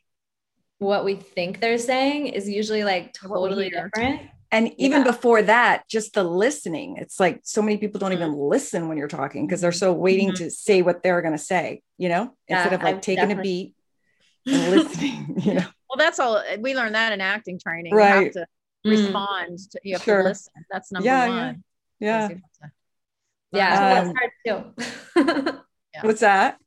what 0.80 1.06
we 1.06 1.16
think 1.16 1.60
they're 1.60 1.78
saying 1.78 2.28
is 2.28 2.50
usually 2.50 2.84
like 2.84 3.14
totally 3.14 3.70
different 3.70 4.22
And 4.52 4.74
even 4.78 5.00
Yeah. 5.04 5.12
before 5.12 5.42
that, 5.42 5.88
just 5.90 6.14
the 6.14 6.24
listening. 6.24 6.98
It's 6.98 7.20
like 7.20 7.42
so 7.44 7.62
many 7.62 7.78
people 7.78 8.00
don't 8.00 8.14
even 8.14 8.30
Mm-hmm. 8.32 8.54
listen 8.56 8.88
when 8.88 8.98
you're 8.98 9.08
talking 9.08 9.46
because 9.46 9.60
they're 9.62 9.72
so 9.86 9.92
waiting 9.92 10.30
Mhm. 10.32 10.36
to 10.38 10.50
say 10.50 10.82
what 10.82 11.04
they're 11.04 11.22
going 11.22 11.34
to 11.34 11.46
say, 11.54 11.82
you 11.98 12.10
know, 12.10 12.36
instead 12.48 12.74
of 12.74 12.82
like 12.82 12.96
I've 12.96 13.02
taking 13.02 13.32
a 13.32 13.36
beat 13.36 13.76
and 14.48 14.70
listening, 14.70 15.36
you 15.46 15.54
know. 15.56 15.68
Well, 15.90 15.98
that's 15.98 16.20
all. 16.20 16.42
We 16.60 16.74
learned 16.76 16.96
that 16.96 17.12
in 17.12 17.22
acting 17.22 17.60
training. 17.60 17.92
You 17.94 17.98
Right. 17.98 18.24
have 18.26 18.34
to 18.34 18.48
Mm. 18.86 18.92
respond. 18.92 19.60
To, 19.72 19.80
you 19.84 19.94
have 19.96 20.04
Sure. 20.04 20.22
to 20.24 20.30
listen. 20.30 20.54
That's 20.72 20.92
number 20.92 21.08
Yeah, 21.08 21.28
one. 21.28 21.64
Yeah. 22.00 22.30
You 22.30 22.36
have 22.36 22.42
to 22.62 22.72
yeah 23.52 24.00
Um, 24.00 24.14
that's 24.46 24.74
hard 25.16 25.54
too 25.56 25.62
What's 26.02 26.22
that? 26.22 26.60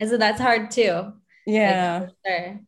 And 0.00 0.10
so 0.10 0.16
that's 0.16 0.40
hard 0.40 0.70
too 0.70 0.92
Like, 0.92 1.14
Yeah. 1.46 2.00
for 2.00 2.12
sure. 2.26 2.60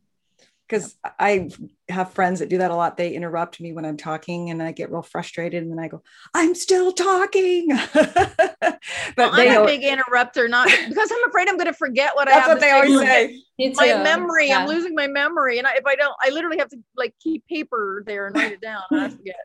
because 0.67 0.95
I 1.19 1.49
have 1.89 2.11
friends 2.13 2.39
that 2.39 2.49
do 2.49 2.59
that 2.59 2.69
a 2.71 2.75
lot. 2.75 2.95
They 2.95 3.13
interrupt 3.13 3.59
me 3.59 3.73
when 3.73 3.85
I'm 3.85 3.97
talking 3.97 4.51
and 4.51 4.61
I 4.61 4.71
get 4.71 4.91
real 4.91 5.01
frustrated 5.01 5.63
and 5.63 5.71
then 5.71 5.79
I 5.79 5.87
go, 5.87 6.03
I'm 6.35 6.53
still 6.53 6.91
talking. 6.91 7.69
but 7.93 8.79
Well, 9.17 9.31
I'm 9.33 9.63
a 9.63 9.65
big 9.65 9.83
interrupter, 9.83 10.47
not 10.47 10.67
because 10.89 11.11
I'm 11.11 11.27
afraid 11.29 11.49
I'm 11.49 11.57
going 11.57 11.65
to 11.67 11.73
forget 11.73 12.15
what 12.15 12.27
I 12.27 12.31
that's 12.31 12.47
have 12.47 12.49
what 12.49 12.53
to 12.55 12.61
they 12.61 12.67
say. 12.67 12.75
always 12.75 12.99
say. 12.99 13.41
Me 13.57 13.73
my 13.75 14.03
memory 14.03 14.47
Yeah. 14.49 14.59
i'm 14.59 14.67
losing 14.69 14.95
my 14.95 15.07
memory 15.07 15.57
and 15.57 15.67
I, 15.67 15.71
if 15.73 15.85
i 15.85 15.93
don't 15.95 16.15
i 16.23 16.29
literally 16.29 16.59
have 16.59 16.69
to 16.69 16.77
like 16.95 17.13
keep 17.21 17.45
paper 17.47 18.03
there 18.07 18.25
and 18.27 18.33
write 18.35 18.53
it 18.53 18.61
down 18.61 18.81
i 18.93 19.09
forget 19.17 19.35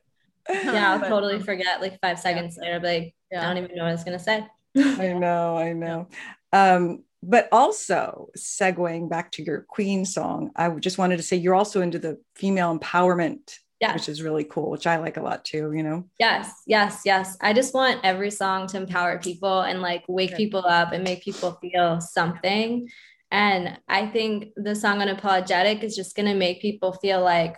yeah 0.48 0.92
i'll 0.92 1.00
But, 1.00 1.08
totally 1.08 1.34
um, 1.34 1.42
forget 1.42 1.80
like 1.80 1.98
five 2.00 2.20
seconds 2.20 2.56
later 2.60 2.74
I'll 2.76 2.80
like 2.82 3.12
Yeah. 3.32 3.40
i 3.42 3.52
don't 3.52 3.64
even 3.64 3.74
know 3.76 3.82
what 3.82 3.88
i 3.88 3.92
was 3.92 4.04
gonna 4.04 4.20
say 4.20 4.46
I 4.76 5.12
know, 5.14 5.56
I 5.56 5.72
know. 5.72 6.06
Um, 6.52 7.02
but 7.26 7.48
also 7.52 8.28
segueing 8.36 9.08
back 9.08 9.32
to 9.32 9.42
your 9.42 9.62
Queen 9.62 10.04
song, 10.04 10.50
I 10.56 10.68
just 10.70 10.98
wanted 10.98 11.16
to 11.16 11.22
say 11.22 11.36
you're 11.36 11.54
also 11.54 11.80
into 11.80 11.98
the 11.98 12.18
female 12.36 12.76
empowerment, 12.78 13.58
yeah 13.80 13.94
which 13.94 14.08
is 14.08 14.22
really 14.22 14.44
cool, 14.44 14.70
which 14.70 14.86
I 14.86 14.98
like 14.98 15.16
a 15.16 15.22
lot 15.22 15.44
too, 15.44 15.72
you 15.72 15.82
know. 15.82 16.04
Yes, 16.18 16.52
yes, 16.66 17.02
yes. 17.04 17.36
I 17.40 17.52
just 17.52 17.74
want 17.74 18.00
every 18.04 18.30
song 18.30 18.66
to 18.68 18.76
empower 18.76 19.18
people 19.18 19.62
and 19.62 19.80
like 19.80 20.04
wake 20.08 20.30
Good. 20.30 20.36
people 20.36 20.64
up 20.66 20.92
and 20.92 21.02
make 21.04 21.22
people 21.22 21.58
feel 21.60 22.00
something. 22.00 22.88
And 23.30 23.78
I 23.88 24.06
think 24.06 24.50
the 24.56 24.76
song 24.76 24.98
Unapologetic 24.98 25.82
is 25.82 25.96
just 25.96 26.14
going 26.14 26.28
to 26.28 26.34
make 26.34 26.62
people 26.62 26.92
feel 26.92 27.20
like 27.22 27.56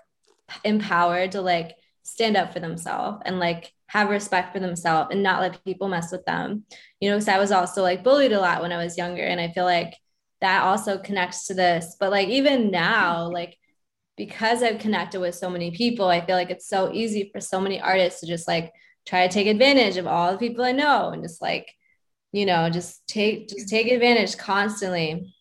empowered 0.65 1.33
to 1.33 1.41
like 1.41 1.75
stand 2.07 2.37
up 2.37 2.53
for 2.53 2.61
themselves 2.61 3.23
and 3.25 3.39
like 3.39 3.73
have 3.89 4.11
respect 4.11 4.53
for 4.53 4.61
themselves 4.61 5.09
and 5.11 5.23
not 5.23 5.41
let 5.41 5.65
people 5.65 5.89
mess 5.89 6.13
with 6.13 6.25
them. 6.25 6.65
You 7.01 7.11
know, 7.11 7.17
because 7.17 7.29
I 7.29 7.39
was 7.39 7.53
also 7.53 7.83
like 7.83 8.05
bullied 8.05 8.33
a 8.33 8.41
lot 8.41 8.63
when 8.63 8.73
I 8.73 8.83
was 8.83 8.97
younger. 8.97 9.23
And 9.23 9.41
I 9.41 9.49
feel 9.53 9.65
like 9.65 9.95
that 10.41 10.63
also 10.63 10.99
connects 10.99 11.47
to 11.49 11.55
this. 11.55 11.97
But 11.99 12.11
like 12.11 12.29
even 12.29 12.71
now, 12.71 13.29
like 13.31 13.59
because 14.17 14.63
I've 14.63 14.79
connected 14.79 15.21
with 15.21 15.35
so 15.35 15.51
many 15.51 15.73
people, 15.73 16.09
I 16.09 16.25
feel 16.25 16.37
like 16.37 16.51
it's 16.51 16.69
so 16.69 16.93
easy 16.93 17.31
for 17.33 17.41
so 17.41 17.61
many 17.61 17.81
artists 17.81 18.21
to 18.21 18.27
just 18.27 18.49
like 18.49 18.73
try 19.07 19.27
to 19.27 19.33
take 19.33 19.47
advantage 19.47 19.97
of 19.97 20.07
all 20.07 20.33
the 20.33 20.39
people 20.39 20.65
I 20.65 20.73
know 20.73 21.11
and 21.11 21.23
just 21.23 21.43
like, 21.43 21.71
you 22.33 22.47
know, 22.47 22.71
just 22.71 23.07
take 23.09 23.49
just 23.49 23.69
take 23.69 23.89
advantage 23.89 24.37
constantly 24.37 25.35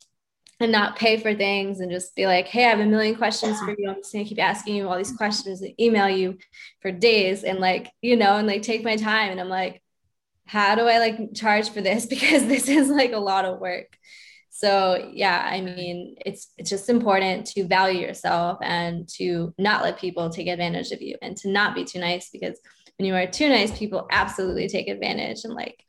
and 0.59 0.71
not 0.71 0.95
pay 0.95 1.17
for 1.17 1.33
things 1.33 1.79
and 1.79 1.91
just 1.91 2.15
be 2.15 2.25
like, 2.25 2.47
hey, 2.47 2.65
I 2.65 2.69
have 2.69 2.79
a 2.79 2.85
million 2.85 3.15
questions 3.15 3.59
for 3.59 3.75
you. 3.77 3.89
I'm 3.89 3.95
just 3.95 4.13
gonna 4.13 4.25
keep 4.25 4.41
asking 4.41 4.75
you 4.75 4.87
all 4.87 4.97
these 4.97 5.15
questions 5.15 5.61
and 5.61 5.79
email 5.79 6.09
you 6.09 6.37
for 6.81 6.91
days 6.91 7.43
and 7.43 7.59
like, 7.59 7.91
you 8.01 8.15
know, 8.15 8.37
and 8.37 8.47
like 8.47 8.61
take 8.61 8.83
my 8.83 8.95
time. 8.95 9.31
And 9.31 9.41
I'm 9.41 9.49
like, 9.49 9.81
how 10.45 10.75
do 10.75 10.83
I 10.83 10.99
like 10.99 11.33
charge 11.33 11.69
for 11.69 11.81
this? 11.81 12.05
Because 12.09 12.45
this 12.47 12.69
is 12.69 12.87
like 12.89 13.11
a 13.11 13.19
lot 13.19 13.45
of 13.45 13.59
work. 13.59 13.97
So 14.49 15.11
yeah, 15.11 15.45
I 15.51 15.59
mean, 15.59 16.15
it's 16.25 16.47
it's 16.57 16.69
just 16.69 16.89
important 16.89 17.47
to 17.47 17.67
value 17.67 17.99
yourself 17.99 18.59
and 18.61 19.07
to 19.17 19.53
not 19.57 19.83
let 19.83 19.99
people 19.99 20.29
take 20.29 20.47
advantage 20.47 20.91
of 20.91 21.01
you 21.01 21.17
and 21.21 21.35
to 21.37 21.49
not 21.49 21.75
be 21.75 21.83
too 21.83 21.99
nice 21.99 22.29
because 22.29 22.57
when 22.97 23.05
you 23.05 23.15
are 23.15 23.27
too 23.27 23.49
nice, 23.49 23.77
people 23.77 24.07
absolutely 24.09 24.69
take 24.69 24.87
advantage 24.87 25.43
and 25.43 25.53
like 25.53 25.84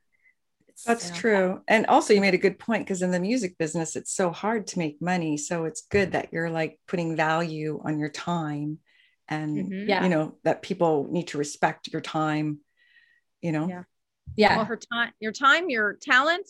it's, 0.76 0.84
That's 0.84 1.08
you 1.08 1.14
true. 1.14 1.62
And 1.68 1.86
also, 1.86 2.12
you 2.12 2.20
made 2.20 2.34
a 2.34 2.38
good 2.38 2.58
point 2.58 2.84
because 2.84 3.02
in 3.02 3.10
the 3.10 3.18
music 3.20 3.56
business, 3.58 3.96
it's 3.96 4.12
so 4.12 4.30
hard 4.30 4.66
to 4.68 4.78
make 4.78 5.00
money. 5.00 5.36
So 5.38 5.64
it's 5.64 5.82
good 5.90 6.12
that 6.12 6.32
you're 6.32 6.50
like 6.50 6.78
putting 6.86 7.16
value 7.16 7.80
on 7.82 7.98
your 7.98 8.10
time 8.10 8.78
and, 9.28 9.72
Mhm. 9.72 9.88
Yeah. 9.88 10.02
you 10.04 10.10
know, 10.10 10.36
that 10.44 10.62
people 10.62 11.08
need 11.10 11.28
to 11.28 11.38
respect 11.38 11.88
your 11.88 12.02
time, 12.02 12.60
you 13.40 13.52
know? 13.52 13.68
Yeah. 13.68 13.82
Yeah. 14.34 14.56
well 14.56 14.64
her 14.66 14.76
time 14.76 15.12
your 15.20 15.32
time 15.32 15.70
your 15.70 15.94
talent 15.94 16.46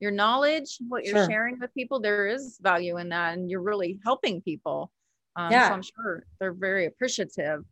your 0.00 0.10
knowledge 0.10 0.78
what 0.88 1.04
you're 1.04 1.16
Sure. 1.18 1.28
sharing 1.30 1.58
with 1.60 1.72
people 1.74 2.00
there 2.00 2.26
is 2.26 2.58
value 2.60 2.96
in 2.96 3.10
that 3.10 3.34
and 3.36 3.50
you're 3.50 3.60
really 3.62 4.00
helping 4.02 4.40
people 4.40 4.90
um, 5.36 5.52
Yeah. 5.52 5.68
so 5.68 5.74
i'm 5.74 5.82
sure 5.82 6.24
they're 6.40 6.54
very 6.54 6.86
appreciative 6.86 7.64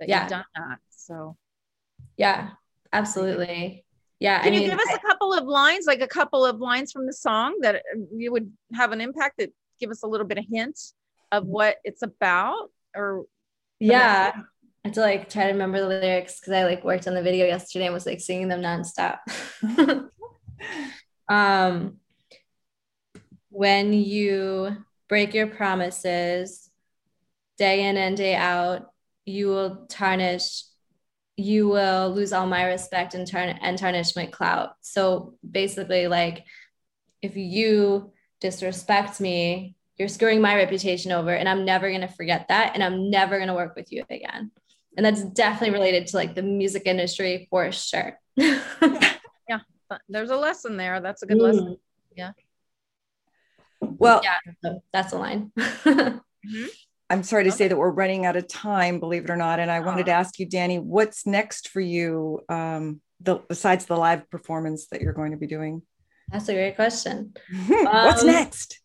that 0.00 0.08
Yeah. 0.08 0.22
you've 0.22 0.30
done 0.30 0.44
that 0.56 0.78
so 0.90 1.36
Yeah. 2.16 2.50
Absolutely. 2.92 3.84
Yeah. 4.20 4.42
can 4.42 4.52
I 4.52 4.56
you 4.56 4.68
give 4.68 4.78
us 4.78 4.94
a 4.94 5.06
couple 5.06 5.32
of 5.32 5.44
lines 5.44 5.86
like 5.86 6.00
a 6.00 6.08
couple 6.08 6.44
of 6.44 6.58
lines 6.58 6.90
from 6.90 7.06
the 7.06 7.12
song 7.12 7.58
that 7.62 7.76
uh, 7.76 8.00
you 8.12 8.32
would 8.32 8.50
have 8.74 8.92
an 8.92 9.00
impact 9.00 9.36
that 9.38 9.52
give 9.78 9.90
us 9.90 10.02
a 10.02 10.06
little 10.06 10.26
bit 10.26 10.38
of 10.38 10.44
hint 10.50 10.78
of 11.30 11.46
what 11.46 11.76
it's 11.84 12.02
about 12.02 12.70
or 12.96 13.26
yeah. 13.80 14.32
I 14.34 14.88
have 14.88 14.94
to 14.94 15.00
like 15.00 15.28
try 15.28 15.44
to 15.44 15.52
remember 15.52 15.80
the 15.80 15.88
lyrics 15.88 16.40
because 16.40 16.52
I 16.52 16.64
like 16.64 16.84
worked 16.84 17.06
on 17.06 17.14
the 17.14 17.22
video 17.22 17.46
yesterday 17.46 17.86
and 17.86 17.94
was 17.94 18.06
like 18.06 18.20
singing 18.20 18.48
them 18.48 18.62
nonstop. 18.62 19.18
um, 21.28 21.98
when 23.50 23.92
you 23.92 24.76
break 25.08 25.34
your 25.34 25.48
promises 25.48 26.70
day 27.56 27.88
in 27.88 27.96
and 27.96 28.16
day 28.16 28.34
out, 28.34 28.86
you 29.24 29.48
will 29.48 29.86
tarnish, 29.88 30.62
you 31.38 31.68
will 31.68 32.10
lose 32.10 32.32
all 32.32 32.48
my 32.48 32.64
respect 32.64 33.14
and 33.14 33.24
turn 33.24 33.48
and 33.62 33.78
tarnish 33.78 34.16
my 34.16 34.26
clout. 34.26 34.70
So 34.80 35.34
basically, 35.48 36.08
like 36.08 36.44
if 37.22 37.36
you 37.36 38.12
disrespect 38.40 39.20
me, 39.20 39.76
you're 39.96 40.08
screwing 40.08 40.40
my 40.40 40.56
reputation 40.56 41.12
over, 41.12 41.30
and 41.30 41.48
I'm 41.48 41.64
never 41.64 41.90
gonna 41.92 42.08
forget 42.08 42.48
that, 42.48 42.74
and 42.74 42.82
I'm 42.82 43.08
never 43.08 43.38
gonna 43.38 43.54
work 43.54 43.76
with 43.76 43.92
you 43.92 44.04
again. 44.10 44.50
And 44.96 45.06
that's 45.06 45.22
definitely 45.22 45.78
related 45.78 46.08
to 46.08 46.16
like 46.16 46.34
the 46.34 46.42
music 46.42 46.82
industry 46.86 47.46
for 47.50 47.70
sure. 47.70 48.18
yeah, 48.36 49.60
there's 50.08 50.30
a 50.30 50.36
lesson 50.36 50.76
there 50.76 51.00
that's 51.00 51.22
a 51.22 51.26
good 51.26 51.38
mm. 51.38 51.42
lesson 51.42 51.76
Yeah. 52.16 52.32
Well, 53.80 54.22
yeah, 54.24 54.72
that's 54.92 55.12
a 55.12 55.18
line. 55.18 55.52
Mm-hmm. 56.46 56.66
I'm 57.10 57.22
sorry 57.22 57.44
to 57.44 57.48
Okay. 57.50 57.56
say 57.56 57.68
that 57.68 57.76
we're 57.76 57.90
running 57.90 58.26
out 58.26 58.36
of 58.36 58.46
time, 58.48 59.00
believe 59.00 59.24
it 59.24 59.30
or 59.30 59.36
not. 59.36 59.60
And 59.60 59.70
I 59.70 59.80
wanted 59.80 60.06
to 60.06 60.12
ask 60.12 60.38
you, 60.38 60.46
Danny, 60.46 60.78
what's 60.78 61.26
next 61.26 61.68
for 61.68 61.80
you 61.80 62.40
um, 62.48 63.00
the, 63.20 63.36
besides 63.48 63.86
the 63.86 63.96
live 63.96 64.28
performance 64.30 64.86
that 64.88 65.00
you're 65.00 65.12
going 65.14 65.32
to 65.32 65.38
be 65.38 65.46
doing? 65.46 65.82
that's 66.30 66.48
a 66.50 66.52
great 66.52 66.76
question. 66.76 67.32
what's 67.66 68.20
Um, 68.20 68.26
next? 68.26 68.80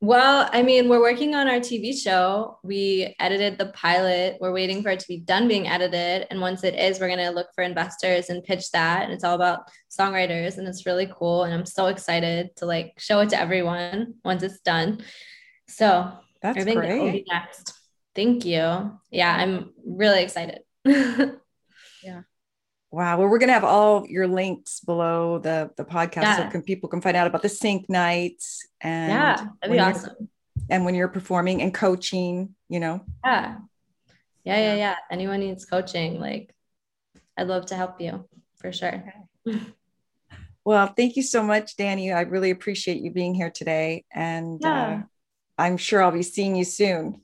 Well, 0.00 0.48
I 0.52 0.62
mean, 0.62 0.88
we're 0.88 1.00
working 1.00 1.34
on 1.34 1.48
our 1.48 1.58
TV 1.58 1.92
show. 2.00 2.58
We 2.62 3.16
edited 3.18 3.58
the 3.58 3.66
pilot. 3.66 4.36
We're 4.40 4.52
waiting 4.52 4.82
for 4.82 4.90
it 4.90 5.00
to 5.00 5.08
be 5.08 5.18
done 5.18 5.48
being 5.48 5.66
edited. 5.66 6.26
And 6.30 6.40
once 6.40 6.62
it 6.62 6.74
is, 6.78 7.00
we're 7.00 7.08
going 7.08 7.18
to 7.18 7.30
look 7.30 7.48
for 7.54 7.64
investors 7.64 8.28
and 8.30 8.44
pitch 8.44 8.70
that. 8.72 9.04
And 9.04 9.12
it's 9.12 9.24
all 9.24 9.34
about 9.34 9.68
songwriters 9.90 10.58
and 10.58 10.68
it's 10.68 10.86
really 10.86 11.10
cool. 11.12 11.42
And 11.44 11.52
I'm 11.54 11.66
so 11.66 11.86
excited 11.86 12.54
to 12.56 12.66
like 12.66 12.92
show 12.98 13.18
it 13.20 13.30
to 13.30 13.40
everyone 13.40 14.14
once 14.24 14.42
it's 14.44 14.60
done. 14.60 15.02
So 15.66 16.12
That's 16.42 16.58
I 16.58 16.64
think 16.64 16.80
that 16.82 16.88
will 16.98 17.10
great. 17.10 17.24
be 17.26 17.32
next. 17.32 17.72
Thank 18.14 18.44
you. 18.44 18.98
Yeah, 19.10 19.34
I'm 19.36 19.72
really 19.84 20.22
excited. 20.22 20.60
Yeah. 22.04 22.22
Wow. 22.92 23.18
Well, 23.18 23.28
we're 23.28 23.38
going 23.38 23.48
to 23.48 23.54
have 23.54 23.64
all 23.64 24.06
your 24.06 24.28
links 24.28 24.78
below 24.80 25.38
the, 25.38 25.70
the 25.76 25.84
podcast 25.84 26.36
so 26.36 26.48
can, 26.50 26.62
people 26.62 26.88
can 26.88 27.00
find 27.00 27.16
out 27.16 27.26
about 27.26 27.42
the 27.42 27.48
sync 27.48 27.88
nights 27.90 28.64
and, 28.80 29.10
yeah, 29.12 29.46
that'd 29.60 29.72
be 29.76 29.80
awesome. 29.80 30.28
and 30.70 30.84
when 30.84 30.94
you're 30.94 31.08
performing 31.08 31.62
and 31.62 31.74
coaching, 31.74 32.54
you 32.68 32.78
know. 32.78 33.04
Yeah. 33.24 33.56
yeah, 34.44 34.56
yeah, 34.58 34.74
yeah. 34.76 34.96
Anyone 35.10 35.40
needs 35.40 35.64
coaching, 35.64 36.20
like 36.20 36.54
I'd 37.36 37.48
love 37.48 37.66
to 37.66 37.74
help 37.74 38.00
you 38.00 38.28
for 38.56 38.72
sure. 38.72 39.02
Well, 40.64 40.88
thank 40.96 41.14
you 41.14 41.22
so 41.22 41.44
much, 41.44 41.76
Danny. 41.76 42.10
I 42.12 42.22
really 42.22 42.50
appreciate 42.50 43.00
you 43.00 43.12
being 43.12 43.36
here 43.36 43.50
today. 43.50 44.04
And 44.12 44.60
Yeah. 44.60 44.88
uh, 44.88 45.02
I'm 45.58 45.76
sure 45.76 46.02
I'll 46.02 46.10
be 46.12 46.22
seeing 46.22 46.56
you 46.56 46.64
soon. 46.64 47.22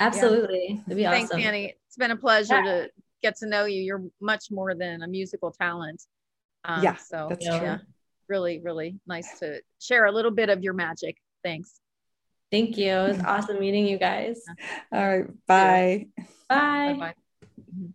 Absolutely. 0.00 0.82
It'd 0.86 0.96
be 0.96 1.04
Thanks, 1.04 1.30
awesome. 1.30 1.42
Danny. 1.42 1.74
It's 1.86 1.96
been 1.96 2.10
a 2.10 2.16
pleasure 2.16 2.56
Yeah. 2.56 2.72
to 2.84 2.90
get 3.22 3.36
to 3.38 3.46
know 3.46 3.66
you. 3.66 3.82
You're 3.82 4.02
much 4.20 4.50
more 4.50 4.74
than 4.74 5.02
a 5.02 5.06
musical 5.06 5.52
talent. 5.52 6.02
Um, 6.64 6.82
Yeah, 6.82 6.96
so 6.96 7.26
that's 7.28 7.44
Yeah. 7.44 7.76
true. 7.76 7.86
really, 8.28 8.60
really 8.60 8.98
nice 9.06 9.38
to 9.40 9.62
share 9.78 10.06
a 10.06 10.12
little 10.12 10.30
bit 10.30 10.48
of 10.48 10.62
your 10.62 10.72
magic. 10.74 11.18
Thanks. 11.44 11.80
Thank 12.50 12.76
you. 12.78 12.90
It 12.92 13.08
was 13.08 13.20
awesome 13.24 13.58
meeting 13.60 13.86
you 13.86 13.98
guys. 13.98 14.42
All 14.92 15.06
right. 15.18 15.46
Bye. 15.46 16.08
Bye. 16.48 16.94
Bye 16.98 17.14
bye. 17.78 17.94